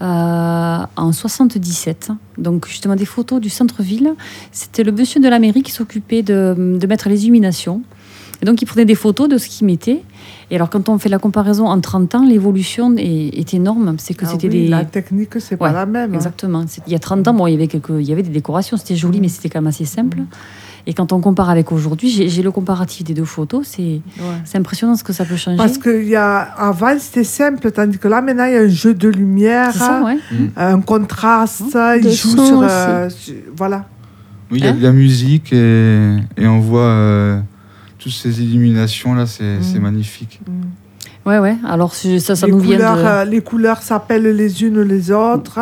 en 0.00 1.12
77. 1.12 2.10
Donc, 2.38 2.66
justement, 2.66 2.96
des 2.96 3.04
photos 3.04 3.40
du 3.40 3.50
centre-ville. 3.50 4.14
C'était 4.52 4.84
le 4.84 4.92
monsieur 4.92 5.20
de 5.20 5.28
la 5.28 5.38
mairie 5.38 5.62
qui 5.62 5.72
s'occupait 5.72 6.22
de, 6.22 6.76
de 6.80 6.86
mettre 6.86 7.08
les 7.10 7.24
illuminations. 7.24 7.82
Et 8.40 8.46
donc, 8.46 8.62
il 8.62 8.66
prenait 8.66 8.86
des 8.86 8.94
photos 8.96 9.28
de 9.28 9.36
ce 9.38 9.48
qu'il 9.48 9.66
mettait. 9.66 10.02
Et 10.52 10.56
alors, 10.56 10.68
quand 10.68 10.90
on 10.90 10.98
fait 10.98 11.08
la 11.08 11.18
comparaison 11.18 11.66
en 11.66 11.80
30 11.80 12.14
ans, 12.14 12.24
l'évolution 12.26 12.94
est, 12.98 13.38
est 13.38 13.54
énorme. 13.54 13.94
C'est 13.96 14.12
que 14.12 14.26
Ah 14.26 14.32
c'était 14.32 14.48
oui, 14.48 14.64
des. 14.64 14.68
La 14.68 14.84
technique, 14.84 15.40
c'est 15.40 15.56
pas 15.56 15.68
Ouais, 15.68 15.72
la 15.72 15.86
même. 15.86 16.12
hein. 16.12 16.14
Exactement. 16.14 16.62
Il 16.86 16.92
y 16.92 16.94
a 16.94 16.98
30 16.98 17.26
ans, 17.26 17.32
bon, 17.32 17.46
il 17.46 17.52
y 17.52 17.54
avait, 17.54 17.68
quelques, 17.68 17.88
il 17.98 18.02
y 18.02 18.12
avait 18.12 18.22
des 18.22 18.28
décorations, 18.28 18.76
c'était 18.76 18.94
joli, 18.94 19.16
Mm. 19.18 19.22
mais 19.22 19.28
c'était 19.28 19.48
quand 19.48 19.60
même 19.62 19.68
assez 19.68 19.86
simple. 19.86 20.18
Et 20.86 20.92
quand 20.92 21.10
on 21.14 21.20
compare 21.20 21.48
avec 21.48 21.72
aujourd'hui, 21.72 22.10
j'ai 22.28 22.42
le 22.42 22.50
comparatif 22.50 23.02
des 23.04 23.14
deux 23.14 23.24
photos, 23.24 23.66
c'est 23.66 23.82
Ouais. 23.82 24.02
c'est 24.44 24.58
impressionnant 24.58 24.94
ce 24.94 25.04
que 25.04 25.14
ça 25.14 25.24
peut 25.24 25.36
changer. 25.36 25.56
Parce 25.56 25.78
que 25.78 26.04
y 26.04 26.16
a, 26.16 26.40
avant, 26.40 26.98
c'était 26.98 27.24
simple, 27.24 27.70
tandis 27.70 27.96
que 27.96 28.08
là, 28.08 28.20
maintenant, 28.20 28.44
il 28.44 28.52
y 28.52 28.56
a 28.58 28.60
un 28.60 28.68
jeu 28.68 28.92
de 28.92 29.08
lumière, 29.08 29.72
ça, 29.72 30.02
ouais. 30.04 30.18
un 30.56 30.80
contraste, 30.82 31.72
De 31.74 32.06
il 32.08 32.12
joue 32.12 32.36
sur... 32.46 32.60
euh, 32.62 33.08
sur- 33.08 33.34
voilà. 33.56 33.86
Oui, 34.50 34.58
il 34.58 34.64
y 34.64 34.68
a 34.68 34.72
Hein 34.72 34.76
de 34.76 34.82
la 34.82 34.92
musique 34.92 35.50
et, 35.54 36.16
et 36.36 36.46
on 36.46 36.60
voit 36.60 36.80
euh, 36.82 37.40
toutes 38.02 38.12
ces 38.12 38.42
illuminations 38.42 39.14
là, 39.14 39.26
c'est 39.26 39.58
Mm. 39.58 39.62
c'est 39.62 39.78
magnifique. 39.78 40.40
Ouais, 41.24 41.38
ouais. 41.38 41.56
Alors, 41.64 41.94
c'est- 41.94 42.18
ça, 42.18 42.34
ça 42.34 42.46
les, 42.46 42.52
nous 42.52 42.58
vient 42.58 42.76
couleurs, 42.78 42.96
de. 42.96 43.02
euh, 43.02 43.24
les 43.24 43.40
couleurs 43.42 43.80
s'appellent 43.80 44.34
les 44.36 44.64
unes 44.64 44.80
les 44.82 45.12
autres, 45.12 45.60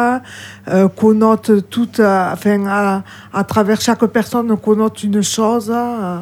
euh, 0.69 0.89
connotent 0.89 1.51
toutes, 1.69 2.01
euh, 2.01 2.33
enfin, 2.33 2.65
à, 2.67 3.03
à 3.35 3.45
travers 3.45 3.79
chaque 3.81 4.03
personne, 4.07 4.51
on 4.51 4.57
connote 4.57 5.03
une 5.05 5.23
chose. 5.23 5.71
euh. 5.71 6.19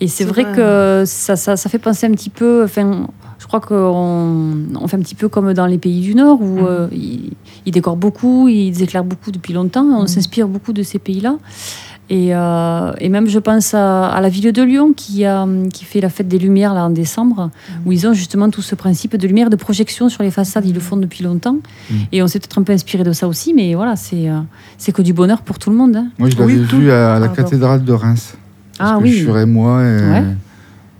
Et 0.00 0.08
c'est 0.08 0.24
vrai, 0.24 0.42
vrai. 0.42 0.54
que 0.56 1.04
ça, 1.06 1.36
ça, 1.36 1.56
ça 1.56 1.68
fait 1.68 1.78
penser 1.78 2.06
un 2.08 2.12
petit 2.12 2.30
peu. 2.30 2.64
Enfin, 2.64 3.06
je 3.38 3.46
crois 3.46 3.60
qu'on 3.60 4.56
on 4.80 4.88
fait 4.88 4.96
un 4.96 5.00
petit 5.02 5.14
peu 5.14 5.28
comme 5.28 5.52
dans 5.54 5.66
les 5.66 5.78
pays 5.78 6.00
du 6.00 6.14
Nord 6.16 6.40
où 6.42 6.58
euh, 6.66 6.88
ils, 6.92 7.32
ils 7.64 7.70
décorent 7.72 7.96
beaucoup, 7.96 8.48
ils 8.48 8.82
éclairent 8.82 9.04
beaucoup 9.04 9.30
depuis 9.30 9.52
longtemps. 9.52 9.84
On 9.84 10.02
Mhm. 10.02 10.08
s'inspire 10.08 10.48
beaucoup 10.48 10.72
de 10.72 10.82
ces 10.82 10.98
pays-là. 10.98 11.36
Et, 12.10 12.34
euh, 12.34 12.92
et 13.00 13.10
même, 13.10 13.26
je 13.28 13.38
pense 13.38 13.74
à, 13.74 14.08
à 14.08 14.20
la 14.22 14.30
ville 14.30 14.50
de 14.52 14.62
Lyon 14.62 14.94
qui, 14.96 15.26
a, 15.26 15.46
qui 15.72 15.84
fait 15.84 16.00
la 16.00 16.08
fête 16.08 16.26
des 16.26 16.38
Lumières 16.38 16.72
là, 16.72 16.84
en 16.86 16.90
décembre, 16.90 17.50
où 17.84 17.92
ils 17.92 18.06
ont 18.06 18.14
justement 18.14 18.48
tout 18.48 18.62
ce 18.62 18.74
principe 18.74 19.14
de 19.16 19.26
lumière, 19.26 19.50
de 19.50 19.56
projection 19.56 20.08
sur 20.08 20.22
les 20.22 20.30
façades. 20.30 20.64
Ils 20.64 20.72
le 20.72 20.80
font 20.80 20.96
depuis 20.96 21.22
longtemps. 21.22 21.58
Mm. 21.90 21.94
Et 22.12 22.22
on 22.22 22.26
s'est 22.26 22.38
peut-être 22.38 22.58
un 22.58 22.62
peu 22.62 22.72
inspiré 22.72 23.04
de 23.04 23.12
ça 23.12 23.28
aussi, 23.28 23.52
mais 23.52 23.74
voilà, 23.74 23.94
c'est 23.96 24.28
euh, 24.30 24.38
c'est 24.78 24.92
que 24.92 25.02
du 25.02 25.12
bonheur 25.12 25.42
pour 25.42 25.58
tout 25.58 25.68
le 25.70 25.76
monde. 25.76 25.96
hein. 25.96 26.08
Moi, 26.18 26.30
je 26.30 26.36
l'avais 26.38 26.54
Oui, 26.54 26.64
vu 26.64 26.90
à 26.90 27.18
la 27.18 27.28
cathédrale 27.28 27.84
de 27.84 27.92
Reims. 27.92 28.34
Parce 28.78 28.92
Ah 28.94 28.96
que 28.98 29.02
oui. 29.02 29.12
Je 29.12 29.30
suis 29.30 29.46
moi. 29.46 29.82
Et, 29.82 30.00
Ouais. 30.00 30.24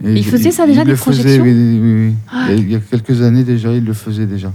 et 0.04 0.12
Il 0.18 0.24
faisait 0.26 0.50
ça 0.50 0.66
déjà, 0.66 0.82
il 0.82 0.84
des 0.84 0.90
le 0.90 0.96
faisait, 0.96 1.22
projections 1.38 1.42
oui, 1.44 1.80
oui, 1.80 1.94
oui. 2.08 2.14
Il 2.48 2.50
y 2.50 2.52
a- 2.52 2.54
Il 2.60 2.70
y 2.72 2.74
a 2.76 2.80
quelques 2.80 3.22
années 3.22 3.44
déjà, 3.44 3.72
il 3.72 3.84
le 3.84 3.92
faisait 3.94 4.26
déjà. 4.26 4.52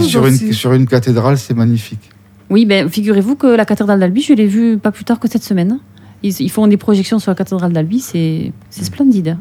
Sur, 0.00 0.26
une, 0.26 0.52
sur 0.52 0.72
une 0.72 0.86
cathédrale, 0.86 1.38
c'est 1.38 1.54
magnifique. 1.54 2.10
Oui, 2.50 2.64
ben, 2.64 2.88
figurez-vous 2.88 3.36
que 3.36 3.46
la 3.46 3.64
cathédrale 3.64 4.00
d'Albi, 4.00 4.22
je 4.22 4.32
l'ai 4.32 4.46
vue 4.46 4.78
pas 4.78 4.90
plus 4.90 5.04
tard 5.04 5.20
que 5.20 5.28
cette 5.28 5.44
semaine. 5.44 5.78
Ils, 6.22 6.50
font 6.50 6.66
des 6.66 6.76
projections 6.76 7.20
sur 7.20 7.30
la 7.30 7.36
cathédrale 7.36 7.72
d'Albi, 7.72 8.00
c'est 8.00 8.52
splendide. 8.70 9.36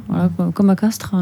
Comme 0.53 0.69
à 0.69 0.75
Castres, 0.75 1.15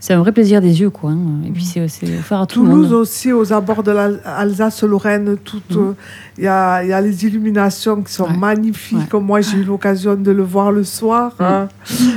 c'est 0.00 0.12
un 0.14 0.18
vrai 0.20 0.32
plaisir 0.32 0.60
des 0.60 0.80
yeux. 0.80 0.90
Quoi, 0.90 1.10
hein. 1.10 1.18
Et 1.46 1.50
puis 1.50 1.64
c'est 1.64 1.80
offert 1.82 2.40
à 2.40 2.46
tout 2.46 2.62
le 2.64 2.70
Toulouse 2.70 2.90
monde. 2.90 3.00
aussi, 3.00 3.32
aux 3.32 3.52
abords 3.52 3.82
de 3.82 3.92
l'Alsace-Lorraine, 3.92 5.36
tout, 5.44 5.60
Mhm. 5.70 5.76
euh, 5.78 5.92
il 6.38 6.44
y, 6.44 6.48
a, 6.48 6.82
y 6.84 6.92
a 6.92 7.00
les 7.00 7.24
illuminations 7.26 8.02
qui 8.02 8.12
sont 8.12 8.24
Ouais. 8.24 8.36
magnifiques. 8.36 9.12
Moi, 9.14 9.40
j'ai 9.40 9.58
eu 9.58 9.64
l'occasion 9.64 10.14
de 10.14 10.30
le 10.30 10.42
voir 10.42 10.72
le 10.72 10.84
soir. 10.84 11.32
hein. 11.40 11.68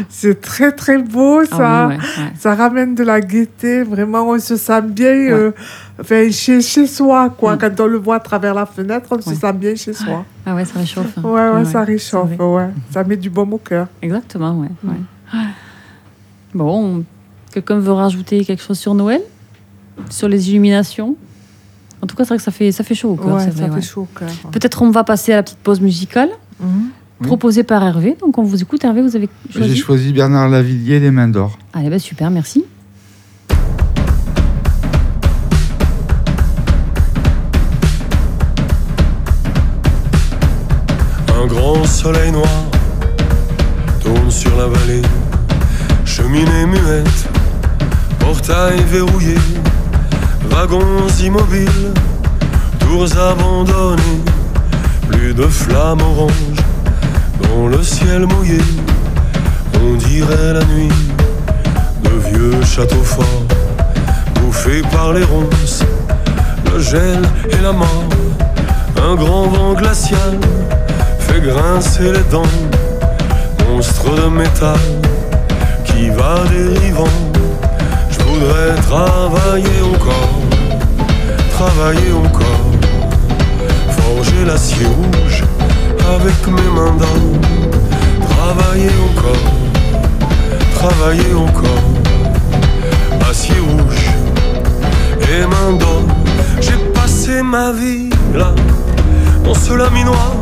C'est 0.10 0.40
très, 0.42 0.72
très 0.72 0.98
beau, 0.98 1.42
Ah 1.52 1.56
ça. 1.58 1.90
Ça 2.38 2.56
ramène 2.56 2.96
de 2.96 3.04
la 3.04 3.20
gaieté. 3.22 3.84
Vraiment, 3.84 4.30
on 4.30 4.40
se 4.40 4.56
sent 4.56 4.82
bien 4.84 5.08
euh, 5.14 5.52
enfin, 6.00 6.30
chez, 6.32 6.62
chez 6.62 6.88
soi. 6.88 7.30
Quoi. 7.30 7.58
Quand 7.58 7.80
on 7.80 7.88
le 7.88 7.98
voit 7.98 8.16
à 8.16 8.20
travers 8.20 8.54
la 8.54 8.66
fenêtre, 8.66 9.08
on 9.12 9.22
se 9.22 9.36
sent 9.36 9.54
bien 9.54 9.76
chez 9.76 9.94
soi. 9.94 10.26
Ah 10.46 10.56
ouais, 10.56 10.66
ça 10.66 10.80
réchauffe. 10.80 11.18
Ouais, 11.24 11.50
ouais, 11.50 11.66
ça 11.66 11.82
réchauffe. 11.84 12.40
Ouais. 12.40 12.70
Ça 12.92 13.04
met 13.04 13.18
du 13.18 13.30
baume 13.30 13.54
au 13.54 13.58
cœur. 13.58 13.88
Exactement, 14.02 14.60
ouais. 14.60 14.70
ouais. 14.84 15.40
Bon, 16.54 17.04
quelqu'un 17.56 17.80
veut 17.80 17.92
rajouter 17.94 18.44
quelque 18.46 18.62
chose 18.62 18.78
sur 18.78 18.94
Noël 18.94 19.22
Sur 20.10 20.28
les 20.28 20.50
illuminations 20.50 21.16
En 22.02 22.08
tout 22.08 22.16
cas, 22.16 22.24
c'est 22.24 22.30
vrai 22.30 22.38
que 22.38 22.44
ça 22.44 22.52
fait, 22.52 22.72
ça 22.72 22.84
fait 22.84 22.96
chaud 22.96 23.12
au 23.12 23.16
cœur. 23.16 23.36
Ouais, 23.36 23.44
ça 23.46 23.50
vrai, 23.50 23.66
fait 23.68 23.72
ouais. 23.76 23.82
chaud 23.82 24.02
au 24.02 24.20
cœur. 24.20 24.30
Peut-être 24.52 24.82
on 24.82 24.92
va 24.92 25.04
passer 25.04 25.34
à 25.34 25.38
la 25.38 25.44
petite 25.44 25.58
pause 25.60 25.82
musicale 25.82 26.30
Mhm. 26.60 26.68
Oui. 27.22 27.28
proposée 27.28 27.64
par 27.64 27.82
Hervé. 27.84 28.18
Donc 28.22 28.38
on 28.38 28.44
vous 28.44 28.62
écoute. 28.62 28.84
Hervé, 28.84 29.02
vous 29.02 29.16
avez 29.16 29.30
J'ai 29.50 29.60
choisi 29.60 29.78
choisi 29.78 30.14
Bernard 30.14 30.50
Lavillier, 30.50 31.00
Les 31.00 31.12
Mains 31.12 31.30
d'Or. 31.30 31.58
Allez, 31.74 31.90
bah, 31.90 31.98
super, 32.00 32.30
merci. 32.30 32.66
Un 41.38 41.48
grand 41.48 41.84
soleil 41.86 42.32
noir 42.32 42.48
tourne 44.02 44.32
sur 44.32 44.56
la 44.58 44.68
vallée, 44.68 45.02
cheminée 46.06 46.66
muette, 46.66 47.30
portail 48.26 48.84
verrouillé, 48.92 49.36
wagons 50.50 51.08
immobiles, 51.24 51.94
tours 52.80 53.16
abandonnées, 53.18 54.24
plus 55.08 55.34
de 55.36 55.44
flammes 55.44 56.02
oranges 56.02 56.64
dans 57.44 57.68
le 57.68 57.84
ciel 57.84 58.26
mouillé, 58.26 58.62
on 59.80 59.94
dirait 59.96 60.54
la 60.54 60.66
nuit 60.66 60.98
de 62.04 62.10
vieux 62.28 62.64
châteaux 62.64 63.04
forts, 63.04 63.46
bouffés 64.42 64.82
par 64.92 65.14
les 65.14 65.24
ronces, 65.24 65.84
le 66.74 66.80
gel 66.80 67.22
et 67.52 67.62
la 67.62 67.74
mort, 67.74 68.10
un 69.08 69.14
grand 69.14 69.48
vent 69.50 69.74
glacial 69.74 70.40
fait 71.20 71.42
grincer 71.42 72.12
les 72.12 72.26
dents, 72.32 72.58
monstre 73.70 74.10
de 74.16 74.30
métal 74.30 74.80
qui 75.86 76.10
va 76.10 76.44
dérivant. 76.50 77.35
Voudrais 78.38 78.76
travailler 78.82 79.82
encore, 79.82 80.30
travailler 81.52 82.12
encore, 82.12 82.66
forger 83.92 84.44
l'acier 84.46 84.86
rouge 84.86 85.44
avec 86.14 86.46
mes 86.48 86.70
mains 86.76 86.98
d'or, 86.98 88.28
travailler 88.28 88.92
encore, 89.10 89.52
travailler 90.76 91.34
encore, 91.34 93.30
acier 93.30 93.56
rouge 93.70 94.10
et 95.22 95.46
mains 95.46 95.78
d'or. 95.80 96.04
J'ai 96.60 96.78
passé 96.94 97.42
ma 97.42 97.72
vie 97.72 98.10
là, 98.34 98.54
dans 99.46 99.54
ce 99.54 99.74
laminoir 99.74 100.34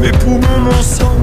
mes 0.00 0.12
poumons, 0.12 0.60
mon 0.64 0.82
sang 0.82 1.16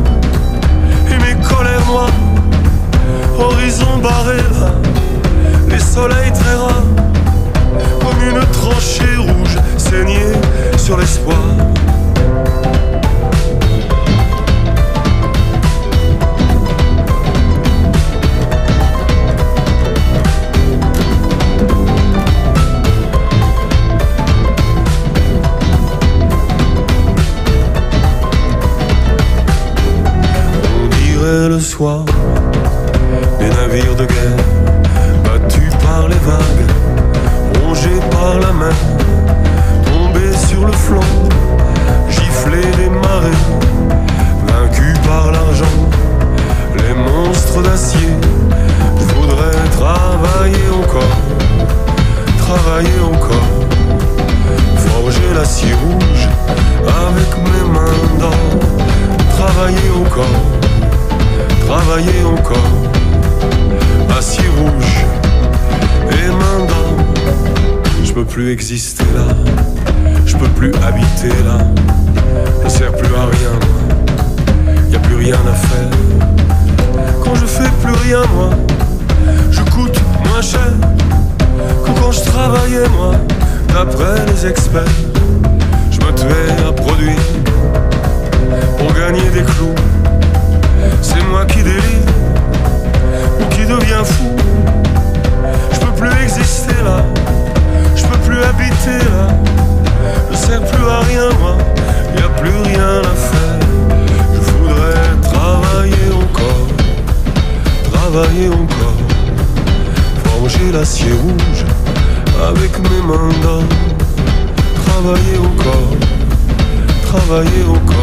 travailler 117.40 117.99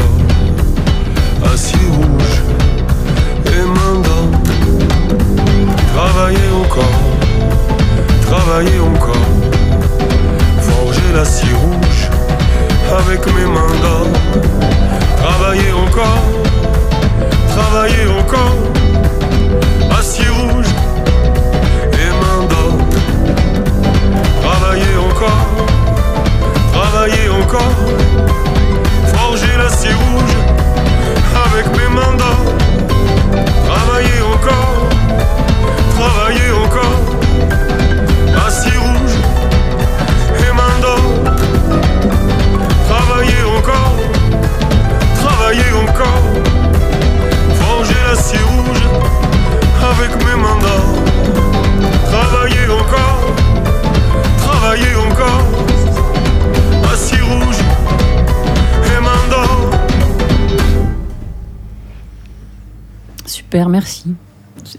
merci. 63.76 64.14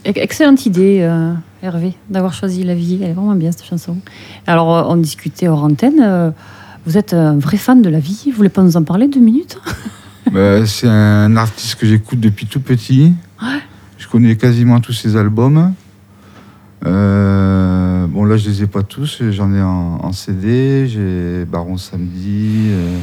Ex- 0.06 0.20
Excellente 0.22 0.66
idée, 0.66 1.00
euh, 1.01 1.34
Hervé, 1.62 1.94
d'avoir 2.10 2.34
choisi 2.34 2.63
La 2.63 2.74
vie. 2.74 2.98
Elle 3.01 3.12
est 3.12 3.13
vraiment 3.13 3.36
bien, 3.36 3.51
cette 3.51 3.66
chanson. 3.66 3.98
Alors, 4.48 4.75
euh, 4.75 4.84
on 4.88 4.96
discutait 4.98 5.48
hors 5.48 5.63
antenne. 5.63 6.00
euh, 6.01 6.32
vous 6.86 6.98
êtes 6.98 7.13
un 7.13 7.38
vrai 7.38 7.58
fan 7.58 7.82
de 7.82 7.89
La 7.89 8.00
vie. 8.00 8.24
Vous 8.32 8.38
voulez 8.38 8.50
pas 8.50 8.63
nous 8.63 8.75
en 8.77 8.84
parler 8.84 9.08
deux 9.08 9.20
minutes? 9.22 9.60
Bah, 10.34 10.66
c'est 10.66 10.89
un 10.89 11.38
artiste 11.38 11.75
que 11.75 11.86
j'écoute 11.88 12.20
depuis 12.20 12.48
tout 12.48 12.60
petit. 12.60 13.13
Je 13.98 14.08
connais 14.10 14.36
quasiment 14.36 14.82
tous 14.82 14.92
ses 14.92 15.16
albums. 15.16 15.72
Euh, 16.86 18.06
bon, 18.08 18.25
là, 18.25 18.36
je 18.36 18.50
les 18.50 18.63
ai 18.63 18.68
pas 18.68 18.84
tous. 18.84 19.22
J'en 19.32 19.54
ai 19.54 19.62
en, 19.62 20.00
en 20.04 20.12
CD. 20.12 20.86
J'ai 20.88 21.46
Baron 21.46 21.77
Samedi. 21.77 22.68
euh, 22.72 22.98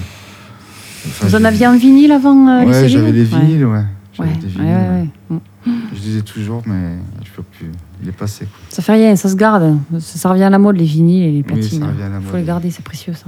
enfin, 1.08 1.26
Vous 1.28 1.34
en 1.36 1.44
aviez 1.44 1.66
en 1.66 1.76
vinyle 1.78 2.12
avant 2.12 2.46
euh, 2.48 2.60
les 2.60 2.66
Ouais, 2.66 2.72
CD 2.74 2.88
j'avais 2.88 3.10
Ouais. 3.12 3.22
vinyles, 3.22 3.64
ouais. 3.66 3.84
J'avais 4.16 4.28
Ouais, 4.30 4.36
des 4.36 4.46
ouais, 4.46 4.50
vinyles, 4.52 4.66
ouais, 4.66 4.72
ouais. 4.88 5.08
ouais. 5.30 5.36
Mm. 5.66 5.72
Je 5.94 6.02
les 6.10 6.16
ai 6.18 6.22
toujours, 6.22 6.62
mais 6.66 6.96
je 7.24 7.30
peux 7.30 7.42
plus. 7.42 7.70
Il 8.02 8.08
est 8.08 8.12
passé. 8.12 8.44
quoi. 8.46 8.54
Ça 8.68 8.82
fait 8.82 8.92
rien, 8.92 9.16
ça 9.16 9.28
se 9.28 9.34
garde. 9.36 9.76
Ça, 9.98 10.18
ça 10.18 10.28
revient 10.30 10.44
à 10.44 10.50
la 10.50 10.58
mode, 10.58 10.76
les 10.76 10.84
vinyles 10.84 11.22
et 11.24 11.30
les 11.30 11.36
Oui, 11.38 11.42
platines. 11.42 11.80
ça 11.80 11.86
revient 11.86 12.02
à 12.02 12.08
la 12.08 12.16
Il 12.18 12.22
faut 12.22 12.32
mode. 12.32 12.40
les 12.40 12.46
garder, 12.46 12.70
c'est 12.70 12.84
précieux, 12.84 13.14
ça. 13.14 13.26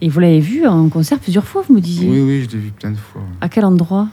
Et 0.00 0.08
vous 0.08 0.20
l'avez 0.20 0.40
vu 0.40 0.66
en 0.66 0.88
concert 0.88 1.18
plusieurs 1.18 1.44
fois, 1.46 1.62
vous 1.66 1.74
me 1.74 1.80
disiez 1.80 2.08
Oui, 2.08 2.20
oui, 2.20 2.46
je 2.48 2.54
l'ai 2.54 2.62
vu 2.62 2.70
plein 2.70 2.90
de 2.90 2.96
fois. 2.96 3.22
À 3.40 3.48
quel 3.48 3.64
endroit 3.64 4.08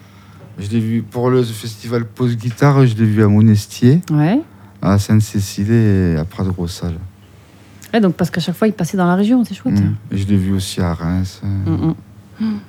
Je 0.57 0.69
l'ai 0.69 0.79
vu 0.79 1.01
pour 1.03 1.29
le 1.29 1.43
festival 1.43 2.05
Pause 2.05 2.37
Guitare, 2.37 2.85
je 2.87 2.95
l'ai 2.95 3.05
vu 3.05 3.21
à 3.23 3.27
Monestier, 3.27 4.01
Ouais. 4.11 4.39
à 4.81 4.97
Sainte-Cécile 4.97 5.71
et 5.71 6.15
à 6.17 6.23
Prades-Grossal. 6.23 6.93
Ouais, 7.93 7.99
donc 7.99 8.15
parce 8.15 8.29
qu'à 8.31 8.39
chaque 8.41 8.55
fois, 8.55 8.67
il 8.67 8.73
passait 8.73 8.95
dans 8.97 9.05
la 9.05 9.15
région, 9.15 9.43
c'est 9.43 9.53
chouette. 9.55 9.79
Mm. 9.79 9.95
Et 10.13 10.17
je 10.17 10.25
l'ai 10.25 10.37
vu 10.37 10.53
aussi 10.53 10.79
à 10.81 10.93
Reims. 10.93 11.41
Mm, 11.43 11.91
mm. 12.39 12.59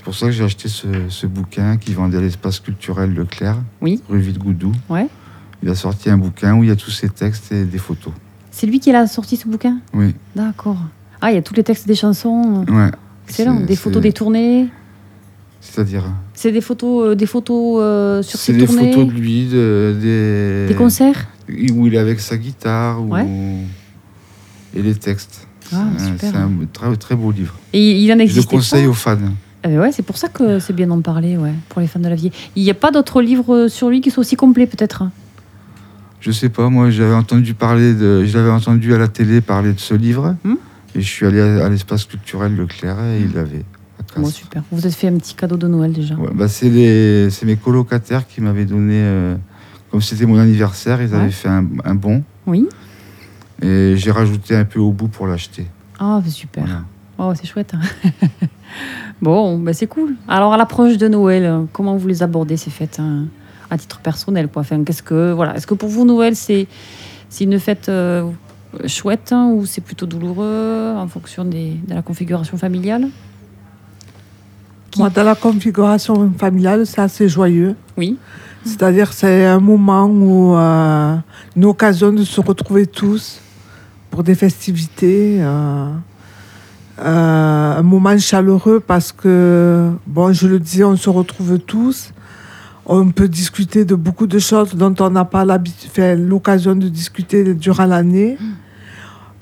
C'est 0.00 0.04
pour 0.04 0.14
ça 0.14 0.26
que 0.26 0.32
j'ai 0.32 0.44
acheté 0.44 0.66
ce, 0.70 0.86
ce 1.10 1.26
bouquin 1.26 1.76
qui 1.76 1.92
vendait 1.92 2.16
à 2.16 2.22
l'espace 2.22 2.58
culturel 2.58 3.12
Leclerc, 3.12 3.58
Oui. 3.82 4.00
rue 4.08 4.18
Villegoudou. 4.20 4.72
Ouais. 4.88 5.06
Il 5.62 5.68
a 5.68 5.74
sorti 5.74 6.08
un 6.08 6.16
bouquin 6.16 6.54
où 6.56 6.64
il 6.64 6.70
y 6.70 6.72
a 6.72 6.76
tous 6.76 6.90
ses 6.90 7.10
textes 7.10 7.52
et 7.52 7.64
des 7.66 7.76
photos. 7.76 8.14
C'est 8.50 8.66
lui 8.66 8.80
qui 8.80 8.90
a 8.92 9.06
sorti 9.06 9.36
ce 9.36 9.46
bouquin? 9.46 9.76
Oui, 9.92 10.14
D'accord. 10.34 10.78
Ah, 11.20 11.30
il 11.32 11.34
y 11.34 11.36
a 11.36 11.42
tous 11.42 11.52
les 11.52 11.62
textes 11.64 11.86
des 11.86 11.94
chansons. 11.94 12.64
ouais. 12.66 12.90
Excellent. 13.28 13.58
C'est- 13.58 13.66
Des 13.66 13.76
photos 13.76 13.96
c'est- 14.02 14.08
des 14.08 14.12
tournées. 14.14 14.68
C'est-à-dire 15.60 16.04
C'est 16.32 16.50
des 16.50 16.62
photos, 16.62 17.08
euh, 17.10 17.14
des 17.14 17.26
photos 17.26 17.78
euh, 17.82 18.22
sur 18.22 18.38
C'est 18.38 18.54
ses 18.54 18.58
des 18.58 18.64
tournées. 18.64 18.92
photos 18.94 19.06
de 19.08 19.12
lui, 19.20 19.48
de- 19.48 19.98
des, 20.00 20.68
Des 20.68 20.74
concerts? 20.78 21.26
où 21.76 21.86
il 21.88 21.94
est 21.94 21.98
avec 21.98 22.20
sa 22.20 22.38
guitare. 22.38 23.06
Ouais. 23.06 23.26
et 24.74 24.80
les 24.80 24.94
textes. 24.94 25.46
Ah, 25.74 25.84
C'est 25.98 26.28
un-. 26.34 26.50
C'est 26.60 26.72
très, 26.72 26.96
très 26.96 27.14
beau 27.16 27.32
livre. 27.32 27.54
Et 27.74 28.00
il 28.02 28.10
en 28.10 28.14
Je 28.14 28.18
le 28.18 28.22
existe. 28.24 28.48
conseille 28.48 28.86
aux 28.86 28.94
fans. 28.94 29.18
Ouais, 29.66 29.92
c'est 29.92 30.02
pour 30.02 30.16
ça 30.16 30.28
que 30.28 30.58
c'est 30.58 30.72
bien 30.72 30.86
d'en 30.86 31.00
parler, 31.00 31.36
ouais, 31.36 31.52
pour 31.68 31.80
les 31.80 31.86
fans 31.86 32.00
de 32.00 32.08
la 32.08 32.14
vie. 32.14 32.30
Il 32.56 32.62
n'y 32.62 32.70
a 32.70 32.74
pas 32.74 32.90
d'autres 32.90 33.20
livres 33.22 33.68
sur 33.68 33.90
lui 33.90 34.00
qui 34.00 34.10
soient 34.10 34.22
aussi 34.22 34.36
complets, 34.36 34.66
peut-être 34.66 35.04
Je 36.20 36.30
sais 36.30 36.48
pas, 36.48 36.68
moi 36.68 36.90
j'avais 36.90 37.14
entendu 37.14 37.54
parler 37.54 37.94
de, 37.94 38.24
je 38.24 38.36
l'avais 38.38 38.50
entendu 38.50 38.94
à 38.94 38.98
la 38.98 39.08
télé 39.08 39.40
parler 39.40 39.72
de 39.72 39.80
ce 39.80 39.94
livre, 39.94 40.36
Hmm? 40.44 40.54
et 40.94 41.00
je 41.00 41.06
suis 41.08 41.26
allé 41.26 41.40
à, 41.40 41.66
à 41.66 41.68
l'espace 41.68 42.04
culturel 42.04 42.56
Leclerc 42.56 42.98
et 43.00 43.20
il 43.20 43.32
l'avait. 43.32 43.64
Bon, 44.16 44.26
super. 44.26 44.62
Vous 44.72 44.78
vous 44.78 44.86
êtes 44.88 44.94
fait 44.94 45.06
un 45.06 45.16
petit 45.18 45.34
cadeau 45.34 45.56
de 45.56 45.68
Noël 45.68 45.92
déjà. 45.92 46.16
Ouais, 46.16 46.30
bah, 46.34 46.48
c'est 46.48 46.68
les, 46.68 47.30
c'est 47.30 47.46
mes 47.46 47.54
colocataires 47.56 48.26
qui 48.26 48.40
m'avaient 48.40 48.64
donné, 48.64 48.94
euh, 48.96 49.36
comme 49.90 50.00
c'était 50.02 50.26
mon 50.26 50.38
anniversaire, 50.38 51.00
ils 51.00 51.10
Ouais. 51.10 51.20
avaient 51.20 51.30
fait 51.30 51.48
un, 51.48 51.64
un 51.84 51.94
bon, 51.94 52.24
Oui. 52.46 52.66
et 53.62 53.94
j'ai 53.96 54.10
rajouté 54.10 54.56
un 54.56 54.64
peu 54.64 54.80
au 54.80 54.90
bout 54.90 55.06
pour 55.08 55.26
l'acheter. 55.28 55.66
Ah, 56.00 56.20
bah, 56.24 56.30
super. 56.30 56.64
Voilà. 56.64 56.82
Oh, 57.22 57.32
c'est 57.34 57.46
chouette. 57.46 57.74
bon, 59.22 59.58
bah, 59.58 59.74
c'est 59.74 59.86
cool. 59.86 60.14
Alors, 60.26 60.54
à 60.54 60.56
l'approche 60.56 60.96
de 60.96 61.06
Noël, 61.06 61.66
comment 61.70 61.94
vous 61.96 62.08
les 62.08 62.22
abordez 62.22 62.56
ces 62.56 62.70
fêtes 62.70 62.98
hein, 62.98 63.26
à 63.68 63.76
titre 63.76 63.98
personnel 64.00 64.48
quoi? 64.48 64.62
Enfin, 64.62 64.82
qu'est-ce 64.84 65.02
que 65.02 65.32
voilà, 65.32 65.54
est-ce 65.54 65.66
que 65.66 65.74
pour 65.74 65.90
vous 65.90 66.06
Noël 66.06 66.34
c'est 66.34 66.66
c'est 67.28 67.44
une 67.44 67.60
fête 67.60 67.90
euh, 67.90 68.30
chouette 68.86 69.32
hein, 69.32 69.50
ou 69.54 69.66
c'est 69.66 69.82
plutôt 69.82 70.06
douloureux 70.06 70.94
en 70.96 71.06
fonction 71.08 71.44
des, 71.44 71.76
de 71.86 71.94
la 71.94 72.00
configuration 72.00 72.56
familiale? 72.56 73.08
Moi, 74.96 75.10
dans 75.10 75.22
la 75.22 75.34
configuration 75.34 76.32
familiale, 76.38 76.86
c'est 76.86 77.02
assez 77.02 77.28
joyeux. 77.28 77.76
Oui. 77.98 78.16
C'est-à-dire, 78.64 79.12
c'est 79.12 79.44
un 79.44 79.60
moment 79.60 80.06
où 80.06 80.56
euh, 80.56 81.16
une 81.54 81.64
occasion 81.66 82.12
de 82.12 82.24
se 82.24 82.40
retrouver 82.40 82.86
tous 82.86 83.40
pour 84.10 84.24
des 84.24 84.34
festivités. 84.34 85.38
euh, 85.40 85.90
un 87.02 87.82
moment 87.82 88.16
chaleureux 88.18 88.80
parce 88.80 89.12
que, 89.12 89.90
bon, 90.06 90.32
je 90.32 90.46
le 90.46 90.58
disais, 90.58 90.84
on 90.84 90.96
se 90.96 91.08
retrouve 91.10 91.58
tous. 91.58 92.12
On 92.86 93.10
peut 93.10 93.28
discuter 93.28 93.84
de 93.84 93.94
beaucoup 93.94 94.26
de 94.26 94.38
choses 94.38 94.74
dont 94.74 94.94
on 95.00 95.10
n'a 95.10 95.24
pas 95.24 95.44
l'occasion 95.44 96.74
de 96.74 96.88
discuter 96.88 97.54
durant 97.54 97.86
l'année. 97.86 98.36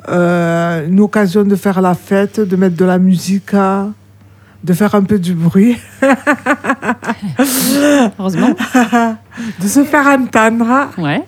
Euh, 0.09 0.87
une 0.87 1.01
occasion 1.01 1.44
de 1.44 1.57
faire 1.57 1.81
la 1.81 1.94
fête, 1.94 2.40
de 2.40 2.57
mettre 2.57 2.77
de 2.77 2.85
la 2.85 2.99
musique, 2.99 3.53
de 3.53 4.73
faire 4.73 4.94
un 4.94 5.03
peu 5.03 5.18
du 5.18 5.35
bruit. 5.35 5.77
Heureusement. 8.18 8.55
de 9.62 9.66
se 9.68 9.85
faire 9.85 10.07
entendre. 10.07 10.88
Ouais. 10.99 11.25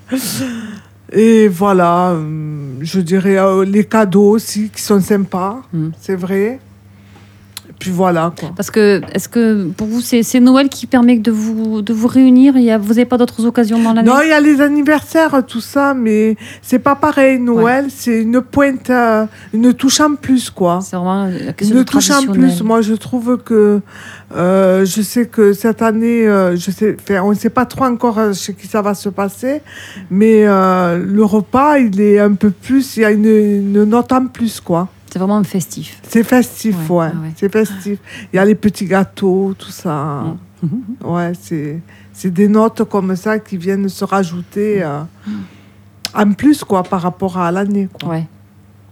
Et 1.12 1.49
voilà, 1.49 2.11
euh, 2.11 2.75
je 2.81 3.01
dirais 3.01 3.37
euh, 3.38 3.64
les 3.64 3.85
cadeaux 3.85 4.31
aussi 4.31 4.68
qui 4.70 4.81
sont 4.83 5.01
sympas, 5.01 5.62
Mm. 5.73 5.88
c'est 6.01 6.14
vrai. 6.14 6.61
Et 7.81 7.85
puis 7.85 7.93
voilà 7.93 8.31
quoi. 8.38 8.51
Parce 8.55 8.71
que 8.71 9.01
est-ce 9.14 9.27
que 9.27 9.69
pour 9.71 9.87
vous 9.87 10.03
c'est 10.03 10.40
Noël 10.40 10.69
qui 10.69 10.87
permet 10.87 11.16
de 11.16 11.31
vous 11.31 11.81
de 11.81 11.95
vous 11.95 12.09
réunir? 12.09 12.59
Il 12.59 12.64
y 12.64 12.71
a, 12.71 12.77
Vous 12.77 12.88
n'avez 12.88 13.07
pas 13.07 13.16
d'autres 13.16 13.47
occasions 13.47 13.81
dans 13.83 13.95
l'année? 13.95 14.07
Non, 14.07 14.21
il 14.23 14.29
y 14.29 14.33
a 14.33 14.40
les 14.40 14.61
anniversaires, 14.61 15.43
tout 15.47 15.62
ça, 15.62 15.95
mais 15.95 16.37
c'est 16.61 16.79
pas 16.79 16.95
pareil. 16.95 17.38
Noël, 17.38 17.87
c'est 17.88 18.21
une 18.21 18.43
pointe, 18.43 18.90
euh, 18.90 19.25
une 19.55 19.73
touche 19.73 20.01
en 20.01 20.14
plus 20.14 20.51
quoi. 20.51 20.81
C'est 20.83 20.97
vraiment 20.97 21.25
la 21.25 21.55
question 21.55 21.75
Une 21.75 21.83
de 21.83 21.88
touche 21.88 22.11
en 22.11 22.27
plus. 22.27 22.62
Moi, 22.62 22.83
je 22.83 22.93
trouve 22.93 23.38
que 23.38 23.81
euh, 24.37 24.85
je 24.85 25.01
sais 25.01 25.27
que 25.27 25.55
cette 25.55 25.81
année, 25.81 26.29
euh, 26.29 26.57
je 26.57 26.71
sais, 26.71 26.99
on 27.23 27.31
ne 27.31 27.35
sait 27.35 27.49
pas 27.49 27.64
trop 27.64 27.85
encore 27.85 28.35
chez 28.35 28.53
qui 28.53 28.66
ça 28.66 28.83
va 28.83 28.93
se 28.93 29.09
passer, 29.09 29.62
mais 30.11 30.45
le 30.45 31.23
repas, 31.23 31.79
il 31.79 31.99
est 31.99 32.19
un 32.19 32.35
peu 32.35 32.51
plus, 32.51 32.99
il 32.99 33.01
y 33.01 33.05
a 33.07 33.11
une, 33.11 33.25
une 33.25 33.85
note 33.85 34.12
en 34.12 34.27
plus, 34.27 34.61
quoi. 34.61 34.88
C'est 35.12 35.18
vraiment 35.18 35.42
festif. 35.44 35.99
C'est 36.09 36.23
festif, 36.23 36.77
Ouais, 36.88 36.96
ouais. 36.96 37.07
ouais, 37.07 37.12
ouais. 37.23 37.33
C'est 37.37 37.51
festif. 37.53 37.99
Il 38.33 38.37
y 38.37 38.38
a 38.38 38.44
les 38.44 38.55
petits 38.55 38.87
gâteaux, 38.87 39.55
tout 39.59 39.70
ça. 39.70 40.25
Ouais, 41.05 41.33
c'est 41.40 41.81
c'est 42.12 42.31
des 42.31 42.49
notes 42.49 42.85
comme 42.85 43.16
ça 43.16 43.38
qui 43.38 43.57
viennent 43.57 43.88
se 43.88 44.05
rajouter 44.05 44.83
euh, 44.83 45.01
en 46.14 46.33
plus, 46.33 46.62
quoi, 46.64 46.83
par 46.83 47.01
rapport 47.03 47.38
à 47.38 47.51
l'année, 47.51 47.88
quoi. 48.01 48.11
Ouais. 48.11 48.27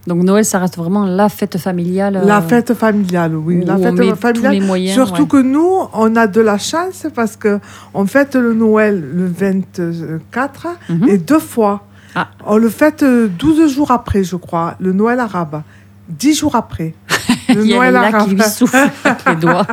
Donc 0.07 0.23
Noël, 0.23 0.45
ça 0.47 0.59
reste 0.59 0.79
vraiment 0.79 1.05
la 1.05 1.29
fête 1.29 1.59
familiale. 1.59 2.23
La 2.25 2.39
euh, 2.39 2.41
fête 2.41 2.73
familiale, 2.73 3.37
oui. 3.37 3.63
La 3.67 3.77
fête 3.77 3.97
familiale. 4.17 4.33
tous 4.35 4.49
les 4.49 4.61
moyens. 4.61 4.95
Surtout 4.95 5.23
ouais. 5.25 5.29
que 5.29 5.43
nous, 5.43 5.69
on 5.93 6.17
a 6.17 6.27
de 6.27 6.41
la 6.41 6.57
chance 6.57 7.07
parce 7.15 7.37
que 7.37 7.61
on 7.93 8.07
fête 8.07 8.35
le 8.35 8.55
Noël 8.55 9.05
le 9.15 9.27
24 9.27 10.67
Mhm. 10.89 11.09
et 11.09 11.19
deux 11.19 11.39
fois. 11.39 11.83
Ah. 12.15 12.29
On 12.47 12.57
le 12.57 12.71
fête 12.71 13.03
euh, 13.03 13.29
12 13.29 13.71
jours 13.71 13.91
après, 13.91 14.25
je 14.25 14.37
crois, 14.37 14.77
le 14.81 14.93
Noël 14.95 15.21
arabe. 15.21 15.61
10 16.09 16.35
jours 16.39 16.57
après. 16.57 16.95
Le 17.49 17.65
Il 17.65 17.71
y 17.71 17.75
a 17.75 17.77
Noël 17.77 17.95
Léla 17.95 18.13
qui 18.25 18.31
lui 18.31 18.43
souffle 18.43 18.77
avec 19.05 19.25
les 19.27 19.35
doigts. 19.37 19.67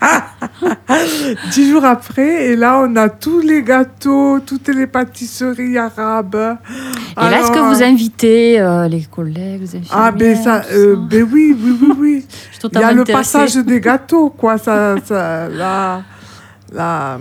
10 1.50 1.70
jours 1.70 1.84
après, 1.84 2.46
et 2.50 2.56
là, 2.56 2.80
on 2.82 2.96
a 2.96 3.08
tous 3.08 3.40
les 3.40 3.62
gâteaux, 3.62 4.40
toutes 4.40 4.68
les 4.68 4.86
pâtisseries 4.86 5.78
arabes. 5.78 6.34
Et 7.16 7.20
là, 7.20 7.40
est-ce 7.40 7.50
que 7.50 7.58
vous 7.58 7.82
invitez 7.82 8.60
euh, 8.60 8.88
les 8.88 9.02
collègues, 9.02 9.62
les 9.72 9.80
Ah, 9.90 10.10
ben, 10.10 10.36
ça, 10.36 10.62
euh, 10.72 10.94
ça 10.94 11.00
ben 11.08 11.26
oui, 11.32 11.56
oui, 11.58 11.78
oui, 11.82 11.92
oui. 11.98 12.26
Il 12.72 12.80
y 12.80 12.82
a 12.82 12.92
le 12.92 13.04
passage 13.04 13.54
des 13.56 13.80
gâteaux, 13.80 14.30
quoi. 14.30 14.58
Ça, 14.58 14.94
ça, 15.04 15.48
la, 15.48 16.02
la, 16.72 17.18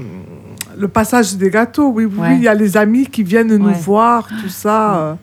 le 0.78 0.88
passage 0.88 1.36
des 1.36 1.50
gâteaux, 1.50 1.90
oui, 1.90 2.06
oui. 2.06 2.18
Ouais. 2.18 2.28
oui. 2.30 2.36
Il 2.38 2.44
y 2.44 2.48
a 2.48 2.54
les 2.54 2.78
amis 2.78 3.08
qui 3.08 3.24
viennent 3.24 3.56
nous 3.56 3.74
voir, 3.74 4.28
tout 4.28 4.50
ça. 4.50 4.96
euh. 4.96 5.14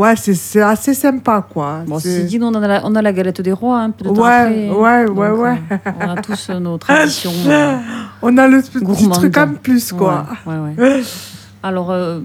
Ouais, 0.00 0.16
c'est 0.16 0.32
c'est 0.34 0.62
assez 0.62 0.94
sympa, 0.94 1.46
quoi. 1.52 1.82
Bon, 1.86 1.98
ceci 1.98 2.24
dit, 2.24 2.38
nous, 2.38 2.46
on 2.46 2.54
a 2.54 2.66
la, 2.66 2.80
on 2.84 2.94
a 2.94 3.02
la 3.02 3.12
galette 3.12 3.40
des 3.42 3.52
rois, 3.52 3.80
un 3.80 3.90
peu 3.90 4.04
de 4.04 4.08
temps 4.14 4.22
Ouais, 4.22 4.28
après. 4.28 4.70
ouais, 4.70 5.06
Donc, 5.06 5.18
ouais, 5.18 5.26
euh, 5.26 5.36
ouais. 5.36 5.58
on 6.00 6.08
a 6.08 6.16
tous 6.22 6.48
euh, 6.48 6.58
nos 6.58 6.78
traditions. 6.78 7.30
euh, 7.46 7.76
On 8.22 8.38
a 8.38 8.48
le 8.48 8.62
petit 8.62 9.08
truc 9.10 9.36
en 9.36 9.48
plus, 9.62 9.92
quoi. 9.92 10.26
Ouais, 10.46 10.54
ouais, 10.54 10.74
ouais. 10.78 11.02
Alors, 11.62 11.90
euh, 11.90 12.20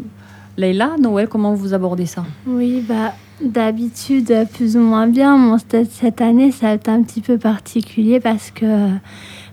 Leïla, 0.57 0.91
Noël, 1.01 1.27
comment 1.27 1.53
vous 1.53 1.73
abordez 1.73 2.05
ça? 2.05 2.23
Oui, 2.47 2.85
bah, 2.87 3.13
d'habitude, 3.43 4.33
plus 4.53 4.77
ou 4.77 4.79
moins 4.79 5.07
bien. 5.07 5.37
Bon, 5.37 5.57
cette 5.57 5.91
cette 5.91 6.21
année, 6.21 6.51
ça 6.53 6.69
a 6.69 6.73
été 6.75 6.89
un 6.89 7.01
petit 7.03 7.19
peu 7.19 7.37
particulier 7.37 8.21
parce 8.21 8.51
que 8.51 8.65
euh, 8.65 8.87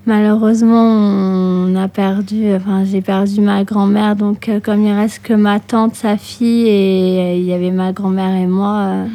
malheureusement, 0.07 0.83
on 0.83 1.75
a 1.77 1.89
perdu, 1.89 2.55
enfin, 2.55 2.85
j'ai 2.85 3.01
perdu 3.01 3.41
ma 3.41 3.65
grand-mère. 3.65 4.17
Donc, 4.17 4.49
euh, 4.49 4.61
comme 4.61 4.85
il 4.85 4.93
reste 4.93 5.23
que 5.23 5.35
ma 5.35 5.61
tante, 5.61 5.95
sa 5.95 6.17
fille, 6.17 6.69
et 6.69 7.21
euh, 7.21 7.35
il 7.37 7.45
y 7.45 7.53
avait 7.53 7.71
ma 7.71 7.93
grand-mère 7.93 8.35
et 8.35 8.47
moi, 8.47 8.85
euh, 8.87 9.07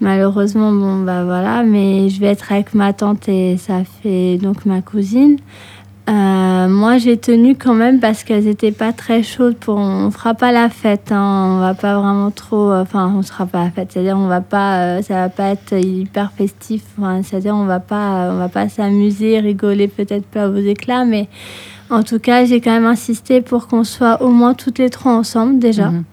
malheureusement, 0.00 0.72
bon, 0.72 1.02
bah 1.04 1.24
voilà. 1.24 1.62
Mais 1.62 2.08
je 2.08 2.20
vais 2.20 2.28
être 2.28 2.52
avec 2.52 2.74
ma 2.74 2.92
tante 2.92 3.28
et 3.28 3.56
ça 3.56 3.82
fait 4.02 4.38
donc 4.38 4.66
ma 4.66 4.82
cousine. 4.82 5.38
Euh, 6.08 6.68
moi, 6.68 6.98
j'ai 6.98 7.16
tenu 7.16 7.56
quand 7.56 7.74
même 7.74 7.98
parce 7.98 8.22
qu'elles 8.22 8.46
étaient 8.46 8.70
pas 8.72 8.92
très 8.92 9.24
chaudes 9.24 9.56
pour. 9.56 9.76
On 9.76 10.10
fera 10.10 10.34
pas 10.34 10.52
la 10.52 10.68
fête, 10.68 11.10
hein, 11.10 11.56
on 11.56 11.60
va 11.60 11.74
pas 11.74 11.98
vraiment 11.98 12.30
trop. 12.30 12.72
Enfin, 12.72 13.12
on 13.16 13.22
sera 13.22 13.46
pas 13.46 13.64
la 13.64 13.70
fête, 13.70 13.90
c'est-à-dire 13.92 14.16
on 14.16 14.28
va 14.28 14.40
pas, 14.40 14.78
euh, 14.78 15.02
ça 15.02 15.14
va 15.14 15.28
pas 15.28 15.48
être 15.48 15.72
hyper 15.72 16.30
festif. 16.32 16.82
Enfin, 16.98 17.22
c'est-à-dire 17.24 17.56
on 17.56 17.64
va 17.64 17.80
pas, 17.80 18.30
on 18.32 18.36
va 18.36 18.48
pas 18.48 18.68
s'amuser, 18.68 19.40
rigoler 19.40 19.88
peut-être 19.88 20.26
pas 20.26 20.48
aux 20.48 20.56
éclats, 20.56 21.04
mais 21.04 21.28
en 21.90 22.04
tout 22.04 22.20
cas 22.20 22.44
j'ai 22.44 22.60
quand 22.60 22.72
même 22.72 22.86
insisté 22.86 23.40
pour 23.40 23.66
qu'on 23.66 23.84
soit 23.84 24.22
au 24.22 24.28
moins 24.28 24.54
toutes 24.54 24.78
les 24.78 24.90
trois 24.90 25.12
ensemble 25.12 25.58
déjà. 25.58 25.90
Mhm. 25.90 26.04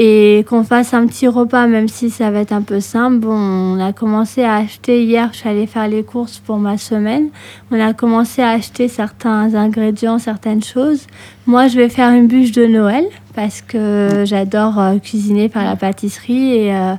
Et 0.00 0.44
qu'on 0.48 0.62
fasse 0.62 0.94
un 0.94 1.08
petit 1.08 1.26
repas, 1.26 1.66
même 1.66 1.88
si 1.88 2.08
ça 2.08 2.30
va 2.30 2.38
être 2.38 2.52
un 2.52 2.62
peu 2.62 2.78
simple. 2.78 3.18
Bon, 3.18 3.34
on 3.34 3.80
a 3.80 3.92
commencé 3.92 4.44
à 4.44 4.54
acheter 4.54 5.02
hier, 5.02 5.30
je 5.32 5.38
suis 5.38 5.48
allée 5.48 5.66
faire 5.66 5.88
les 5.88 6.04
courses 6.04 6.38
pour 6.38 6.58
ma 6.58 6.78
semaine. 6.78 7.30
On 7.72 7.80
a 7.80 7.92
commencé 7.94 8.40
à 8.40 8.50
acheter 8.50 8.86
certains 8.86 9.56
ingrédients, 9.56 10.20
certaines 10.20 10.62
choses. 10.62 11.08
Moi, 11.46 11.66
je 11.66 11.78
vais 11.78 11.88
faire 11.88 12.12
une 12.12 12.28
bûche 12.28 12.52
de 12.52 12.66
Noël 12.66 13.06
parce 13.34 13.60
que 13.60 14.22
j'adore 14.24 14.78
euh, 14.78 14.98
cuisiner 14.98 15.48
par 15.48 15.64
la 15.64 15.74
pâtisserie 15.74 16.54
et, 16.54 16.74
euh, 16.76 16.94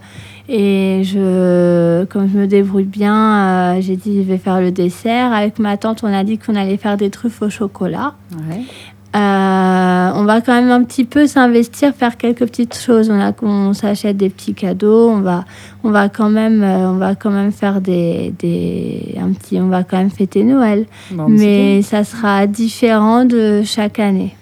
et 0.52 1.04
je, 1.04 2.06
comme 2.06 2.28
je 2.28 2.36
me 2.38 2.48
débrouille 2.48 2.84
bien, 2.84 3.76
euh, 3.76 3.82
j'ai 3.82 3.96
dit 3.96 4.24
je 4.24 4.28
vais 4.28 4.40
faire 4.40 4.60
le 4.60 4.72
dessert. 4.72 5.32
Avec 5.32 5.60
ma 5.60 5.78
tante, 5.78 6.04
on 6.04 6.12
a 6.12 6.24
dit 6.24 6.40
qu'on 6.40 6.56
allait 6.56 6.78
faire 6.78 6.98
des 6.98 7.12
truffes 7.12 7.44
au 7.44 7.52
chocolat. 7.52 8.16
Euh, 9.16 10.12
on 10.16 10.24
va 10.24 10.42
quand 10.42 10.54
même 10.54 10.70
un 10.70 10.84
petit 10.84 11.04
peu 11.04 11.26
s'investir, 11.26 11.96
faire 11.96 12.16
quelques 12.16 12.46
petites 12.46 12.78
choses. 12.78 13.10
On, 13.10 13.20
a, 13.20 13.34
on 13.42 13.74
s'achète 13.74 14.18
des 14.18 14.30
petits 14.30 14.54
cadeaux. 14.54 15.10
On 15.10 15.22
va, 15.22 15.46
on 15.84 15.90
va 15.90 16.10
quand 16.10 16.30
même, 16.30 16.62
euh, 16.62 16.92
on 16.92 16.98
va 16.98 17.16
quand 17.16 17.32
même 17.32 17.52
faire 17.52 17.82
des, 17.82 18.34
des, 18.38 19.16
un 19.20 19.32
petit, 19.32 19.60
on 19.60 19.68
va 19.68 19.84
quand 19.84 19.98
même 19.98 20.12
fêter 20.12 20.44
Noël. 20.44 20.86
Bon, 21.12 21.26
c'est 21.28 21.34
mais 21.34 21.82
ça 21.82 22.04
sera 22.04 22.46
différent 22.46 23.26
de 23.26 23.64
chaque 23.64 24.00
année. 24.00 24.36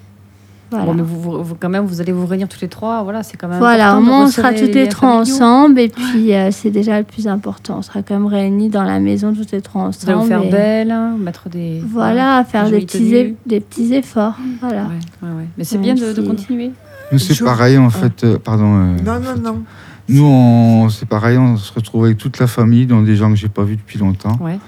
Voilà. 0.70 0.86
Bon, 0.86 0.94
mais 0.94 1.02
vous, 1.02 1.22
vous- 1.22 1.44
vous- 1.44 1.56
quand 1.60 1.70
même, 1.70 1.86
vous 1.86 2.02
allez 2.02 2.12
vous 2.12 2.26
réunir 2.26 2.48
tous 2.50 2.60
les 2.62 2.68
trois. 2.68 3.04
Voilà, 3.04 3.24
c'est 3.24 3.38
quand 3.38 3.48
même. 3.48 3.60
Voilà, 3.60 3.98
au 3.98 4.02
moins 4.02 4.26
on 4.26 4.28
sera 4.28 4.52
toutes 4.54 4.68
les 4.68 4.74
les 4.84 4.88
trois 4.90 5.12
ensemble 5.22 5.80
et 5.80 5.90
puis 5.90 6.34
euh, 6.34 6.50
c'est 6.52 6.72
déjà 6.72 6.98
le 7.00 7.06
plus 7.06 7.28
important. 7.28 7.78
On 7.80 7.82
sera 7.82 8.02
quand 8.02 8.16
même 8.16 8.26
réunis 8.26 8.70
dans 8.70 8.84
la 8.84 9.00
maison 9.00 9.34
toutes 9.34 9.52
les 9.52 9.62
trois 9.62 9.90
Vous 9.90 9.98
allez 10.04 10.14
ensemble. 10.14 10.34
vous 10.36 10.40
faire 10.42 10.44
et 10.44 10.52
belle, 10.52 10.92
hein, 10.92 11.16
mettre 11.20 11.50
des. 11.50 11.82
Voilà, 11.90 12.44
faire 12.44 12.66
des 12.70 12.80
des 12.80 12.86
petits, 12.86 13.16
e- 13.16 13.34
des 13.46 13.60
petits 13.62 13.94
efforts. 13.94 14.36
Voilà. 14.62 14.84
Ouais, 14.84 15.28
ouais, 15.30 15.36
ouais. 15.38 15.46
Mais 15.58 15.64
c'est 15.64 15.78
bien 15.78 15.96
de, 15.96 16.12
de 16.14 16.22
continuer. 16.22 16.72
Nous, 17.12 17.20
c'est 17.20 17.42
pareil, 17.44 17.78
en 17.78 17.90
fait. 17.90 18.24
euh, 18.26 18.38
pardon. 18.38 18.66
euh, 18.76 18.98
Non, 19.06 19.20
non, 19.22 19.42
non. 19.42 19.64
Nous, 20.10 20.24
on- 20.26 20.90
c'est 20.90 21.08
pareil, 21.08 21.38
on 21.38 21.56
se 21.58 21.72
retrouve 21.74 22.06
avec 22.06 22.18
toute 22.18 22.40
la 22.40 22.48
famille, 22.48 22.86
dans 22.86 23.02
des 23.02 23.16
gens 23.16 23.30
que 23.30 23.36
j'ai 23.38 23.48
pas 23.50 23.64
vus 23.64 23.78
depuis 23.78 23.98
longtemps. 24.00 24.38
Ouais. 24.42 24.60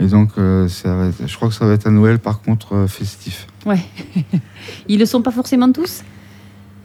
Et 0.00 0.06
donc, 0.06 0.30
euh, 0.38 0.66
ça 0.68 0.94
va 0.96 1.06
être- 1.08 1.26
je 1.26 1.36
crois 1.36 1.48
que 1.48 1.54
ça 1.54 1.64
va 1.66 1.74
être 1.74 1.86
à 1.86 1.90
Noël, 1.90 2.18
par 2.18 2.40
contre, 2.40 2.74
euh, 2.74 2.86
festif. 2.86 3.46
Ouais. 3.66 3.80
Ils 4.88 4.98
le 4.98 5.06
sont 5.06 5.22
pas 5.22 5.30
forcément 5.30 5.70
tous? 5.70 6.02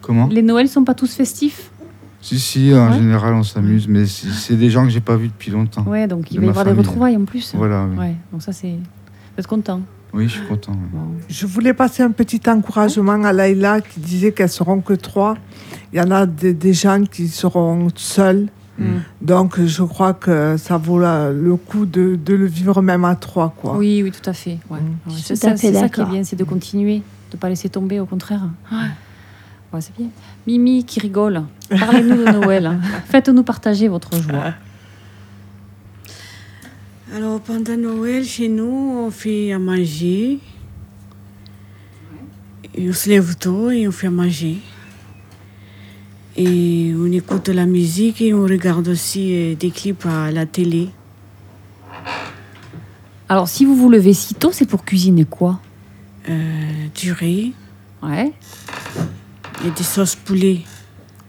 Comment? 0.01 0.27
Les 0.27 0.41
Noëls 0.41 0.69
sont 0.69 0.83
pas 0.83 0.93
tous 0.93 1.13
festifs? 1.15 1.71
Si, 2.21 2.39
si, 2.39 2.73
en 2.73 2.89
Ouais. 2.91 2.97
général, 2.97 3.33
on 3.33 3.43
s'amuse, 3.43 3.87
mais 3.87 4.05
c'est 4.05 4.55
des 4.55 4.69
gens 4.69 4.83
que 4.83 4.89
j'ai 4.89 4.99
pas 5.01 5.15
vus 5.15 5.27
depuis 5.29 5.51
longtemps. 5.51 5.83
Ouais, 5.83 6.07
donc 6.07 6.31
il 6.31 6.39
va 6.39 6.45
y 6.45 6.49
avoir 6.49 6.65
des 6.65 6.71
retrouvailles 6.71 7.15
en 7.17 7.25
plus. 7.25 7.53
Voilà, 7.55 7.85
oui. 7.89 7.97
Ouais, 7.97 8.15
donc 8.31 8.41
ça 8.41 8.51
c'est. 8.51 8.69
Vous 8.71 9.39
êtes 9.39 9.47
content. 9.47 9.81
Oui, 10.13 10.23
je 10.27 10.33
suis 10.33 10.45
content. 10.47 10.75
Je 11.29 11.45
voulais 11.45 11.73
passer 11.73 12.01
un 12.01 12.11
petit 12.11 12.41
encouragement 12.47 13.23
à 13.23 13.33
Laïla 13.33 13.81
qui 13.81 13.99
disait 13.99 14.31
qu'elles 14.31 14.49
seront 14.49 14.81
que 14.81 14.93
trois. 14.93 15.37
Il 15.93 15.99
y 15.99 16.01
en 16.01 16.09
a 16.11 16.25
des, 16.25 16.53
des 16.53 16.73
gens 16.73 17.03
qui 17.03 17.27
seront 17.27 17.87
seuls. 17.95 18.47
Mm. 18.77 18.85
Donc, 19.21 19.59
je 19.63 19.83
crois 19.83 20.13
que 20.13 20.55
ça 20.57 20.77
vaut 20.77 20.99
la- 20.99 21.31
le 21.31 21.55
coup 21.55 21.85
de, 21.85 22.15
de 22.15 22.33
le 22.35 22.45
vivre 22.45 22.81
même 22.81 23.05
à 23.05 23.15
trois. 23.15 23.53
Quoi. 23.59 23.75
Oui, 23.77 24.01
oui, 24.03 24.11
tout 24.11 24.29
à 24.29 24.33
fait. 24.33 24.59
Ouais. 24.69 24.79
Mm. 24.79 25.11
C'est 25.17 25.33
tout 25.39 25.47
à 25.47 25.57
ça, 25.57 25.57
ça 25.73 25.89
qui 25.89 26.01
est 26.01 26.05
bien, 26.05 26.23
c'est 26.23 26.35
de 26.35 26.43
continuer, 26.43 27.01
de 27.31 27.37
pas 27.37 27.49
laisser 27.49 27.69
tomber, 27.69 27.99
au 27.99 28.05
contraire. 28.05 28.41
Ouais, 28.71 28.77
Ouais, 29.73 29.81
c'est 29.81 29.95
bien. 29.97 30.07
Mimi 30.45 30.85
qui 30.85 30.99
rigole. 31.01 31.43
Parlez-nous 31.69 32.23
de 32.23 32.31
Noël. 32.31 32.79
Faites-nous 33.09 33.43
partager 33.43 33.87
votre 33.89 34.15
joie. 34.15 34.53
Alors, 37.15 37.39
pendant 37.41 37.75
Noël, 37.77 38.23
chez 38.23 38.47
nous, 38.47 38.65
on 39.05 39.11
fait 39.11 39.51
à 39.51 39.59
manger. 39.59 40.39
Et 42.75 42.89
on 42.89 42.93
se 42.93 43.09
lève 43.09 43.35
tôt 43.37 43.69
et 43.71 43.87
on 43.87 43.91
fait 43.91 44.07
à 44.07 44.11
manger. 44.11 44.57
Et 46.39 46.93
on 46.95 47.11
écoute 47.11 47.49
la 47.49 47.65
musique 47.65 48.21
et 48.21 48.33
on 48.33 48.43
regarde 48.43 48.87
aussi 48.89 49.33
euh, 49.33 49.55
des 49.55 49.71
clips 49.71 50.05
à 50.05 50.31
la 50.31 50.45
télé. 50.45 50.89
Alors, 53.29 53.47
si 53.49 53.65
vous 53.65 53.75
vous 53.75 53.89
levez 53.89 54.13
si 54.13 54.35
tôt, 54.35 54.51
c'est 54.51 54.67
pour 54.67 54.85
cuisiner 54.85 55.25
quoi? 55.25 55.59
Euh, 56.29 56.87
du 56.95 57.11
riz 57.11 57.53
Ouais. 58.03 58.31
et 59.65 59.71
des 59.71 59.83
sauces 59.83 60.15
poulet 60.15 60.61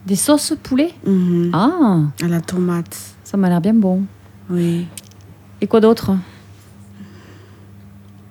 Des 0.06 0.16
sauces 0.16 0.52
poulet 0.62 0.92
Mhm. 1.06 1.50
Ah, 1.54 2.00
à 2.22 2.28
la 2.28 2.40
tomate. 2.42 2.96
ça 3.24 3.36
m'a 3.38 3.48
l'air 3.48 3.60
bien 3.62 3.74
bon. 3.74 4.02
Oui. 4.50 4.86
Et 5.62 5.66
quoi 5.66 5.80
d'autre? 5.80 6.12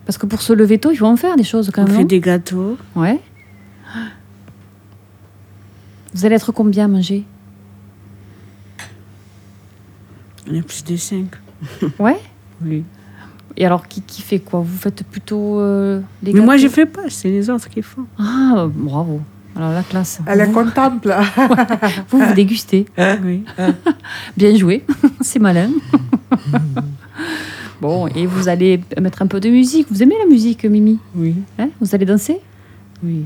Parce 0.05 0.17
que 0.17 0.25
pour 0.27 0.41
se 0.41 0.53
lever 0.53 0.77
tôt, 0.77 0.91
il 0.91 0.97
faut 0.97 1.05
en 1.07 1.17
faire 1.17 1.35
des 1.35 1.43
choses 1.43 1.71
quand 1.73 1.81
On 1.83 1.85
même. 1.87 1.95
fait 1.95 2.01
non? 2.03 2.07
des 2.07 2.19
gâteaux. 2.19 2.77
Ouais. 2.95 3.19
Vous 6.13 6.25
allez 6.25 6.35
être 6.35 6.51
combien 6.51 6.85
à 6.85 6.87
manger 6.87 7.23
On 10.49 10.53
est 10.53 10.61
plus 10.61 10.83
de 10.83 10.95
cinq. 10.95 11.27
Ouais. 11.99 12.17
Oui. 12.63 12.83
Et 13.55 13.65
alors, 13.65 13.87
qui, 13.87 14.01
qui 14.01 14.21
fait 14.21 14.39
quoi? 14.39 14.59
Vous 14.59 14.77
faites 14.77 15.03
plutôt 15.03 15.59
euh, 15.59 15.99
les 16.21 16.31
Mais 16.33 16.41
moi, 16.41 16.57
je 16.57 16.67
fais 16.67 16.85
pas, 16.85 17.09
c'est 17.09 17.29
les 17.29 17.49
autres 17.49 17.69
qui 17.69 17.81
font. 17.81 18.05
Ah, 18.19 18.67
bravo. 18.71 19.21
Alors, 19.55 19.71
la 19.71 19.81
classe. 19.81 20.19
Elle 20.27 20.41
est 20.41 20.45
vous, 20.45 20.53
contemple. 20.53 21.15
vous, 22.09 22.19
vous 22.19 22.33
dégustez. 22.33 22.85
Oui. 23.23 23.43
Bien 24.37 24.55
joué. 24.55 24.85
C'est 25.21 25.39
malin. 25.39 25.71
bon, 27.81 28.07
et 28.07 28.27
vous 28.27 28.47
allez 28.47 28.79
mettre 29.01 29.23
un 29.23 29.27
peu 29.27 29.39
de 29.39 29.49
musique. 29.49 29.87
Vous 29.89 30.03
aimez 30.03 30.15
la 30.19 30.29
musique, 30.29 30.63
Mimi? 30.65 30.99
Oui. 31.15 31.35
Hein? 31.57 31.69
Vous 31.81 31.95
allez 31.95 32.05
danser? 32.05 32.39
Oui. 33.03 33.25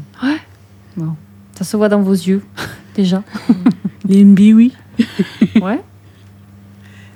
Bon. 0.96 1.16
Ça 1.62 1.66
se 1.66 1.78
voit 1.78 1.90
dans 1.90 2.02
vos 2.02 2.14
yeux, 2.14 2.42
déjà. 2.96 3.22
Limbi, 4.10 4.54
oui. 4.54 4.74
Ouais. 5.62 5.80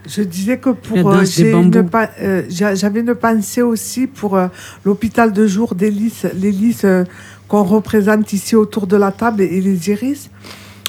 Je 0.08 0.22
disais 0.22 0.60
que 0.60 0.70
pour 0.70 1.10
euh, 1.12 1.24
des 1.24 1.50
une 1.52 1.72
euh, 2.22 2.44
j'a- 2.48 2.76
j'avais 2.76 3.00
une 3.00 3.16
pensée 3.16 3.64
aussi 3.64 4.06
pour 4.06 4.36
euh, 4.38 4.48
l'hôpital 4.86 5.34
de 5.34 5.48
jour 5.48 5.74
d'Hélice, 5.74 6.28
l'Hélice 6.40 6.84
euh, 6.86 7.06
qu'on 7.48 7.64
représente 7.64 8.32
ici 8.32 8.56
autour 8.56 8.86
de 8.86 8.98
la 8.98 9.12
table 9.12 9.42
et, 9.42 9.46
et 9.46 9.62
les 9.62 9.90
iris. 9.90 10.30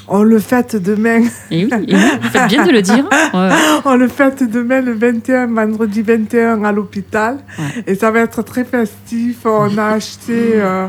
On 0.09 0.23
le 0.23 0.39
fête 0.39 0.77
demain, 0.77 1.23
Et 1.51 1.65
oui, 1.65 1.71
et 1.89 1.95
oui, 1.95 2.01
vous 2.23 2.29
faites 2.29 2.49
bien 2.49 2.67
de 2.67 2.71
le 2.73 2.83
dire. 2.83 3.09
Ouais, 3.35 3.49
on 3.87 3.97
le 3.97 4.07
fête 4.07 4.43
demain 4.49 4.83
le 4.83 4.93
21, 4.93 5.47
vendredi 5.47 6.03
21 6.03 6.63
à 6.63 6.71
l'hôpital. 6.73 7.39
Ouais. 7.59 7.85
Et 7.87 7.95
ça 7.95 8.11
va 8.11 8.21
être 8.21 8.43
très 8.43 8.65
festif. 8.65 9.39
On 9.47 9.77
a 9.79 9.87
acheté 9.95 10.61
euh, 10.61 10.87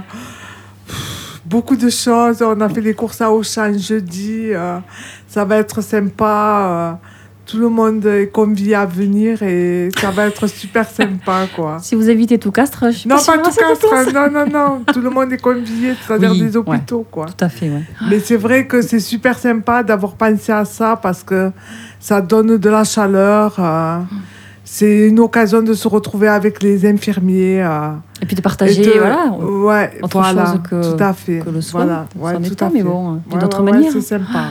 beaucoup 1.49 1.75
de 1.75 1.89
choses. 1.89 2.41
On 2.41 2.59
a 2.61 2.69
fait 2.69 2.81
les 2.81 2.93
courses 2.93 3.21
à 3.21 3.31
Auchan 3.31 3.71
jeudi. 3.77 4.49
euh, 4.53 4.79
ça 5.27 5.45
va 5.45 5.57
être 5.57 5.81
sympa. 5.81 6.67
euh, 6.69 6.91
tout 7.49 7.59
le 7.59 7.69
monde 7.69 8.05
est 8.05 8.27
convié 8.27 8.75
à 8.75 8.85
venir 8.85 9.41
et 9.41 9.87
ça 10.01 10.11
va 10.11 10.27
être 10.27 10.47
super 10.47 10.85
sympa, 10.85 11.47
quoi. 11.55 11.77
Si 11.81 11.95
vous 11.95 12.09
évitez 12.09 12.37
tout 12.37 12.51
castre, 12.51 12.87
je 12.91 12.97
suis 12.97 13.09
Non, 13.09 13.15
pas 13.15 13.23
pas 13.23 13.33
à 13.35 13.37
tout 13.37 13.51
cette 13.51 13.79
place. 13.79 14.05
castre. 14.05 14.13
Non, 14.13 14.29
non, 14.29 14.45
non. 14.51 14.83
Tout 14.93 14.99
le 14.99 15.09
monde 15.09 15.31
est 15.31 15.37
convié, 15.41 15.93
c'est-à-dire 16.05 16.31
Oui, 16.31 16.41
des 16.41 16.57
ouais. 16.57 16.57
hôpitaux, 16.57 17.05
quoi. 17.09 17.25
Tout 17.27 17.45
à 17.45 17.47
fait, 17.47 17.69
ouais. 17.69 17.83
Mais 18.09 18.19
c'est 18.19 18.35
vrai 18.35 18.67
que 18.67 18.81
c'est 18.81 18.99
super 18.99 19.39
sympa 19.39 19.81
d'avoir 19.81 20.15
pensé 20.15 20.51
à 20.51 20.65
ça 20.65 20.99
parce 21.01 21.23
que 21.23 21.51
ça 22.01 22.19
donne 22.19 22.57
de 22.57 22.69
la 22.69 22.83
chaleur. 22.83 23.55
euh, 23.59 23.99
c'est 24.69 25.07
une 25.07 25.19
occasion 25.21 25.61
de 25.61 25.73
se 25.73 25.87
retrouver 25.87 26.27
avec 26.27 26.61
les 26.61 26.85
infirmiers. 26.85 27.61
euh, 27.63 27.91
Et 28.21 28.25
puis 28.25 28.35
de 28.35 28.41
partager, 28.41 28.83
de- 28.85 28.99
voilà, 28.99 29.31
ouais, 29.31 29.99
autre 30.03 30.19
voilà, 30.19 30.45
chose 30.47 30.61
que- 30.69 30.95
tout 30.97 31.01
à 31.03 31.13
fait. 31.13 31.39
que 31.39 31.49
le 31.49 31.61
soin. 31.61 31.85
Voilà, 31.85 32.05
ouais, 32.41 32.49
tout 32.49 32.63
à 32.65 32.69
mais 32.69 32.83
bon, 32.83 33.13
d'une 33.29 33.37
Ouais, 33.37 33.43
autre 33.45 33.61
ouais, 33.63 33.71
ouais, 33.71 33.77
manière. 33.77 33.91
c'est 33.93 34.01
sympa. 34.01 34.49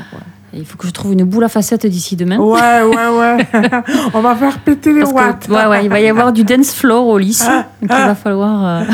Il 0.55 0.65
faut 0.65 0.79
que 0.79 0.87
je 0.87 0.93
trouve 0.93 1.13
une 1.13 1.25
boule 1.25 1.45
à 1.45 1.51
facettes 1.51 1.85
d'ici 1.85 2.17
demain. 2.17 2.39
Ouais, 2.39 2.83
ouais, 2.83 3.19
ouais. 3.19 3.47
On 4.15 4.21
va 4.23 4.35
faire 4.37 4.59
péter 4.61 4.95
les 4.95 5.01
Parce 5.01 5.13
watts. 5.13 5.47
que, 5.49 5.53
ouais, 5.53 5.67
ouais, 5.67 5.85
il 5.85 5.91
va 5.91 6.01
y 6.01 6.09
avoir 6.09 6.33
du 6.33 6.45
dance 6.45 6.73
floor 6.73 7.07
au 7.09 7.19
lycée. 7.19 7.45
Ah, 7.47 7.67
donc 7.83 7.91
il 7.93 8.07
va 8.07 8.15
falloir 8.15 8.65
euh, 8.65 8.85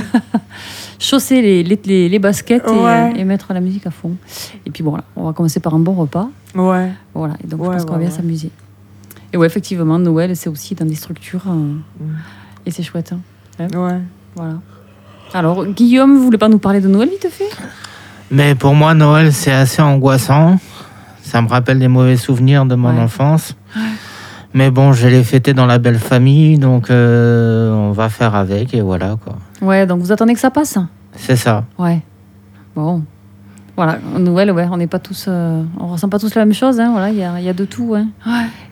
chausser 0.98 1.40
les, 1.40 1.62
les, 1.62 1.78
les- 1.84 2.08
les 2.08 2.18
baskets 2.18 2.64
et, 2.66 2.70
Ouais. 2.70 3.12
et 3.16 3.22
mettre 3.24 3.52
la 3.52 3.60
musique 3.60 3.86
à 3.86 3.90
fond. 3.92 4.12
Et 4.66 4.70
puis 4.70 4.82
bon, 4.82 4.90
voilà, 4.90 5.04
on 5.14 5.24
va 5.26 5.32
commencer 5.34 5.60
par 5.60 5.74
un 5.74 5.78
bon 5.78 5.92
repas. 5.94 6.28
Ouais. 6.56 6.90
Voilà, 7.14 7.34
et 7.44 7.46
donc 7.46 7.62
je 7.64 7.70
pense 7.70 7.84
qu'on 7.84 7.92
va 7.92 7.98
bien 7.98 8.10
s'amuser. 8.10 8.50
Et 9.32 9.36
ouais, 9.36 9.46
effectivement, 9.46 9.98
Noël, 9.98 10.36
c'est 10.36 10.48
aussi 10.48 10.74
dans 10.74 10.84
des 10.84 10.94
structures. 10.94 11.44
euh. 11.48 11.74
Et 12.66 12.70
c'est 12.70 12.82
chouette. 12.82 13.12
hein. 13.12 13.66
Ouais. 13.74 14.00
Voilà. 14.36 14.54
Alors, 15.34 15.66
Guillaume, 15.66 16.16
vous 16.16 16.24
voulez 16.24 16.38
pas 16.38 16.48
nous 16.48 16.58
parler 16.58 16.80
de 16.80 16.88
Noël 16.88 17.08
vite 17.08 17.26
fait? 17.30 17.48
Mais 18.30 18.54
pour 18.54 18.74
moi, 18.74 18.94
Noël, 18.94 19.32
c'est 19.32 19.52
assez 19.52 19.80
angoissant. 19.82 20.58
Ça 21.22 21.40
me 21.40 21.48
rappelle 21.48 21.78
des 21.78 21.88
mauvais 21.88 22.16
souvenirs 22.16 22.66
de 22.66 22.74
mon 22.74 22.94
Ouais. 22.94 23.00
enfance. 23.02 23.56
Mais 24.54 24.70
bon, 24.70 24.92
je 24.92 25.08
l'ai 25.08 25.24
fêté 25.24 25.54
dans 25.54 25.64
la 25.64 25.78
belle 25.78 25.98
famille, 25.98 26.58
donc 26.58 26.90
euh, 26.90 27.72
on 27.72 27.92
va 27.92 28.10
faire 28.10 28.34
avec 28.34 28.74
et 28.74 28.82
voilà 28.82 29.16
quoi. 29.24 29.38
Ouais, 29.62 29.86
donc 29.86 30.00
vous 30.00 30.12
attendez 30.12 30.34
que 30.34 30.40
ça 30.40 30.50
passe? 30.50 30.76
C'est 31.16 31.36
ça. 31.36 31.64
Ouais. 31.78 32.02
Bon. 32.76 33.02
Voilà, 33.84 33.98
Noël, 34.16 34.52
ouais, 34.52 34.68
on 34.70 34.76
n'est 34.76 34.86
pas 34.86 35.00
tous, 35.00 35.24
euh, 35.26 35.60
on 35.76 35.88
ressent 35.88 36.08
pas 36.08 36.20
tous 36.20 36.36
la 36.36 36.44
même 36.44 36.54
chose, 36.54 36.78
hein, 36.78 36.92
voilà, 36.92 37.10
il 37.10 37.16
y 37.16 37.24
a, 37.24 37.40
il 37.40 37.44
y 37.44 37.48
a 37.48 37.52
de 37.52 37.64
tout, 37.64 37.96
hein. 37.96 38.06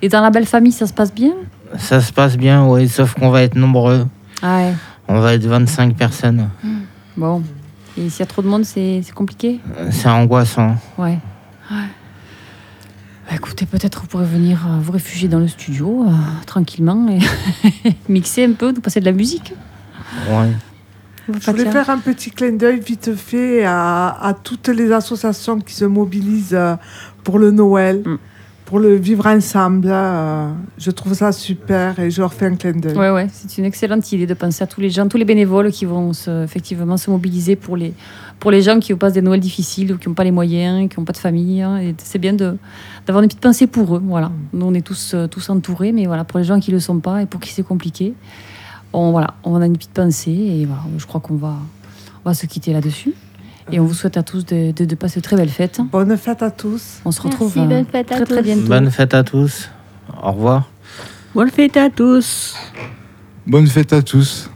Et 0.00 0.08
dans 0.08 0.20
la 0.20 0.30
belle 0.30 0.46
famille, 0.46 0.70
ça 0.70 0.86
se 0.86 0.92
passe 0.92 1.12
bien? 1.12 1.32
Ça 1.78 2.00
se 2.00 2.12
passe 2.12 2.36
bien, 2.36 2.64
oui, 2.64 2.88
sauf 2.88 3.14
qu'on 3.14 3.30
va 3.30 3.42
être 3.42 3.56
nombreux. 3.56 4.06
Ah 4.40 4.58
ouais. 4.58 4.72
On 5.08 5.18
va 5.18 5.34
être 5.34 5.44
25 5.44 5.96
personnes. 5.96 6.48
Bon. 7.16 7.42
Et 7.98 8.08
s'il 8.08 8.20
y 8.20 8.22
a 8.22 8.26
trop 8.26 8.40
de 8.40 8.46
monde, 8.46 8.64
c'est 8.64 9.02
compliqué? 9.12 9.58
C'est 9.90 10.08
angoissant. 10.08 10.76
Ouais. 10.96 11.18
Ouais. 11.72 11.88
Bah, 13.28 13.34
écoutez, 13.34 13.66
peut-être 13.66 14.02
vous 14.02 14.06
pourrez 14.06 14.26
venir 14.26 14.64
euh, 14.64 14.78
vous 14.80 14.92
réfugier 14.92 15.26
dans 15.26 15.40
le 15.40 15.48
studio 15.48 16.04
euh, 16.06 16.12
tranquillement 16.46 17.08
et 17.08 17.92
mixer 18.08 18.44
un 18.44 18.52
peu, 18.52 18.70
nous 18.70 18.80
passer 18.80 19.00
de 19.00 19.06
la 19.06 19.12
musique. 19.12 19.54
Ouais. 20.30 20.52
Je 21.38 21.50
voulais 21.50 21.64
faire 21.72 21.90
un 21.90 21.98
petit 21.98 22.30
clin 22.30 22.52
d'œil 22.52 22.80
vite 22.80 23.14
fait 23.14 23.64
à, 23.64 24.08
à 24.20 24.34
toutes 24.34 24.68
les 24.68 24.90
associations 24.92 25.60
qui 25.60 25.74
se 25.74 25.84
mobilisent 25.84 26.54
euh, 26.54 26.76
pour 27.24 27.38
le 27.38 27.50
Noël, 27.50 28.02
Mm. 28.04 28.18
pour 28.64 28.78
le 28.78 28.94
vivre 28.94 29.26
ensemble. 29.26 29.88
euh, 29.90 30.48
Je 30.78 30.90
trouve 30.90 31.14
ça 31.14 31.32
super 31.32 31.98
et 31.98 32.10
je 32.10 32.20
leur 32.20 32.32
fais 32.32 32.46
un 32.46 32.54
clin 32.56 32.72
d'œil. 32.72 32.96
Ouais, 32.96 33.10
ouais, 33.10 33.26
c'est 33.32 33.58
une 33.58 33.64
excellente 33.64 34.10
idée 34.12 34.26
de 34.26 34.34
penser 34.34 34.62
à 34.64 34.66
tous 34.66 34.80
les 34.80 34.90
gens, 34.90 35.06
tous 35.08 35.18
les 35.18 35.24
bénévoles 35.24 35.70
qui 35.72 35.84
vont 35.84 36.12
se, 36.12 36.44
effectivement 36.44 36.96
se 36.96 37.10
mobiliser 37.10 37.56
pour 37.56 37.76
les, 37.76 37.92
pour 38.38 38.50
les 38.50 38.62
gens 38.62 38.78
qui 38.78 38.94
passent 38.94 39.12
des 39.14 39.22
Noëls 39.22 39.40
difficiles 39.40 39.92
ou 39.92 39.98
qui 39.98 40.08
n'ont 40.08 40.14
pas 40.14 40.24
les 40.24 40.30
moyens, 40.30 40.88
qui 40.88 40.98
n'ont 40.98 41.04
pas 41.04 41.12
de 41.12 41.18
famille. 41.18 41.60
hein. 41.62 41.78
Et 41.78 41.94
c'est 41.98 42.18
bien 42.20 42.32
d'avoir 42.32 43.22
une 43.22 43.28
petite 43.28 43.40
pensée 43.40 43.66
pour 43.66 43.96
eux. 43.96 44.02
Voilà. 44.04 44.30
Nous, 44.52 44.64
on 44.64 44.72
est 44.74 44.80
tous, 44.86 45.12
euh, 45.14 45.26
tous 45.26 45.50
entourés, 45.50 45.92
mais 45.92 46.06
voilà, 46.06 46.24
pour 46.24 46.38
les 46.38 46.44
gens 46.44 46.58
qui 46.60 46.70
ne 46.70 46.76
le 46.76 46.80
sont 46.80 47.00
pas 47.00 47.22
et 47.22 47.26
pour 47.26 47.40
qui 47.40 47.50
c'est 47.52 47.62
compliqué, 47.66 48.14
on, 48.92 49.10
voilà, 49.12 49.34
on 49.44 49.60
a 49.60 49.66
une 49.66 49.76
petite 49.76 49.92
pensée 49.92 50.30
et 50.32 50.64
voilà, 50.66 50.82
je 50.98 51.06
crois 51.06 51.20
qu'on 51.20 51.36
va, 51.36 51.54
on 52.24 52.28
va 52.28 52.34
se 52.34 52.46
quitter 52.46 52.72
là-dessus. 52.72 53.14
Et 53.72 53.78
on 53.78 53.84
vous 53.84 53.94
souhaite 53.94 54.16
à 54.16 54.24
tous 54.24 54.44
de, 54.46 54.72
de, 54.72 54.84
de 54.84 54.94
passer 54.96 55.20
de 55.20 55.24
très 55.24 55.36
belles 55.36 55.48
fêtes. 55.48 55.80
Bonne 55.92 56.16
fête 56.16 56.42
à 56.42 56.50
tous. 56.50 57.00
On 57.04 57.12
se 57.12 57.22
retrouve 57.22 57.52
Merci, 57.56 57.72
euh, 57.72 57.76
bonne 57.76 57.86
fête 57.86 58.10
à 58.10 58.16
très 58.16 58.24
très 58.24 58.36
tous. 58.38 58.42
bientôt. 58.42 58.66
Bonne 58.66 58.90
fête 58.90 59.14
à 59.14 59.22
tous. 59.22 59.68
Au 60.22 60.32
revoir. 60.32 60.68
Bonne 61.34 61.50
fête 61.50 61.76
à 61.76 61.88
tous. 61.88 62.56
Bonne 63.46 63.66
fête 63.68 63.92
à 63.92 64.02
tous. 64.02 64.50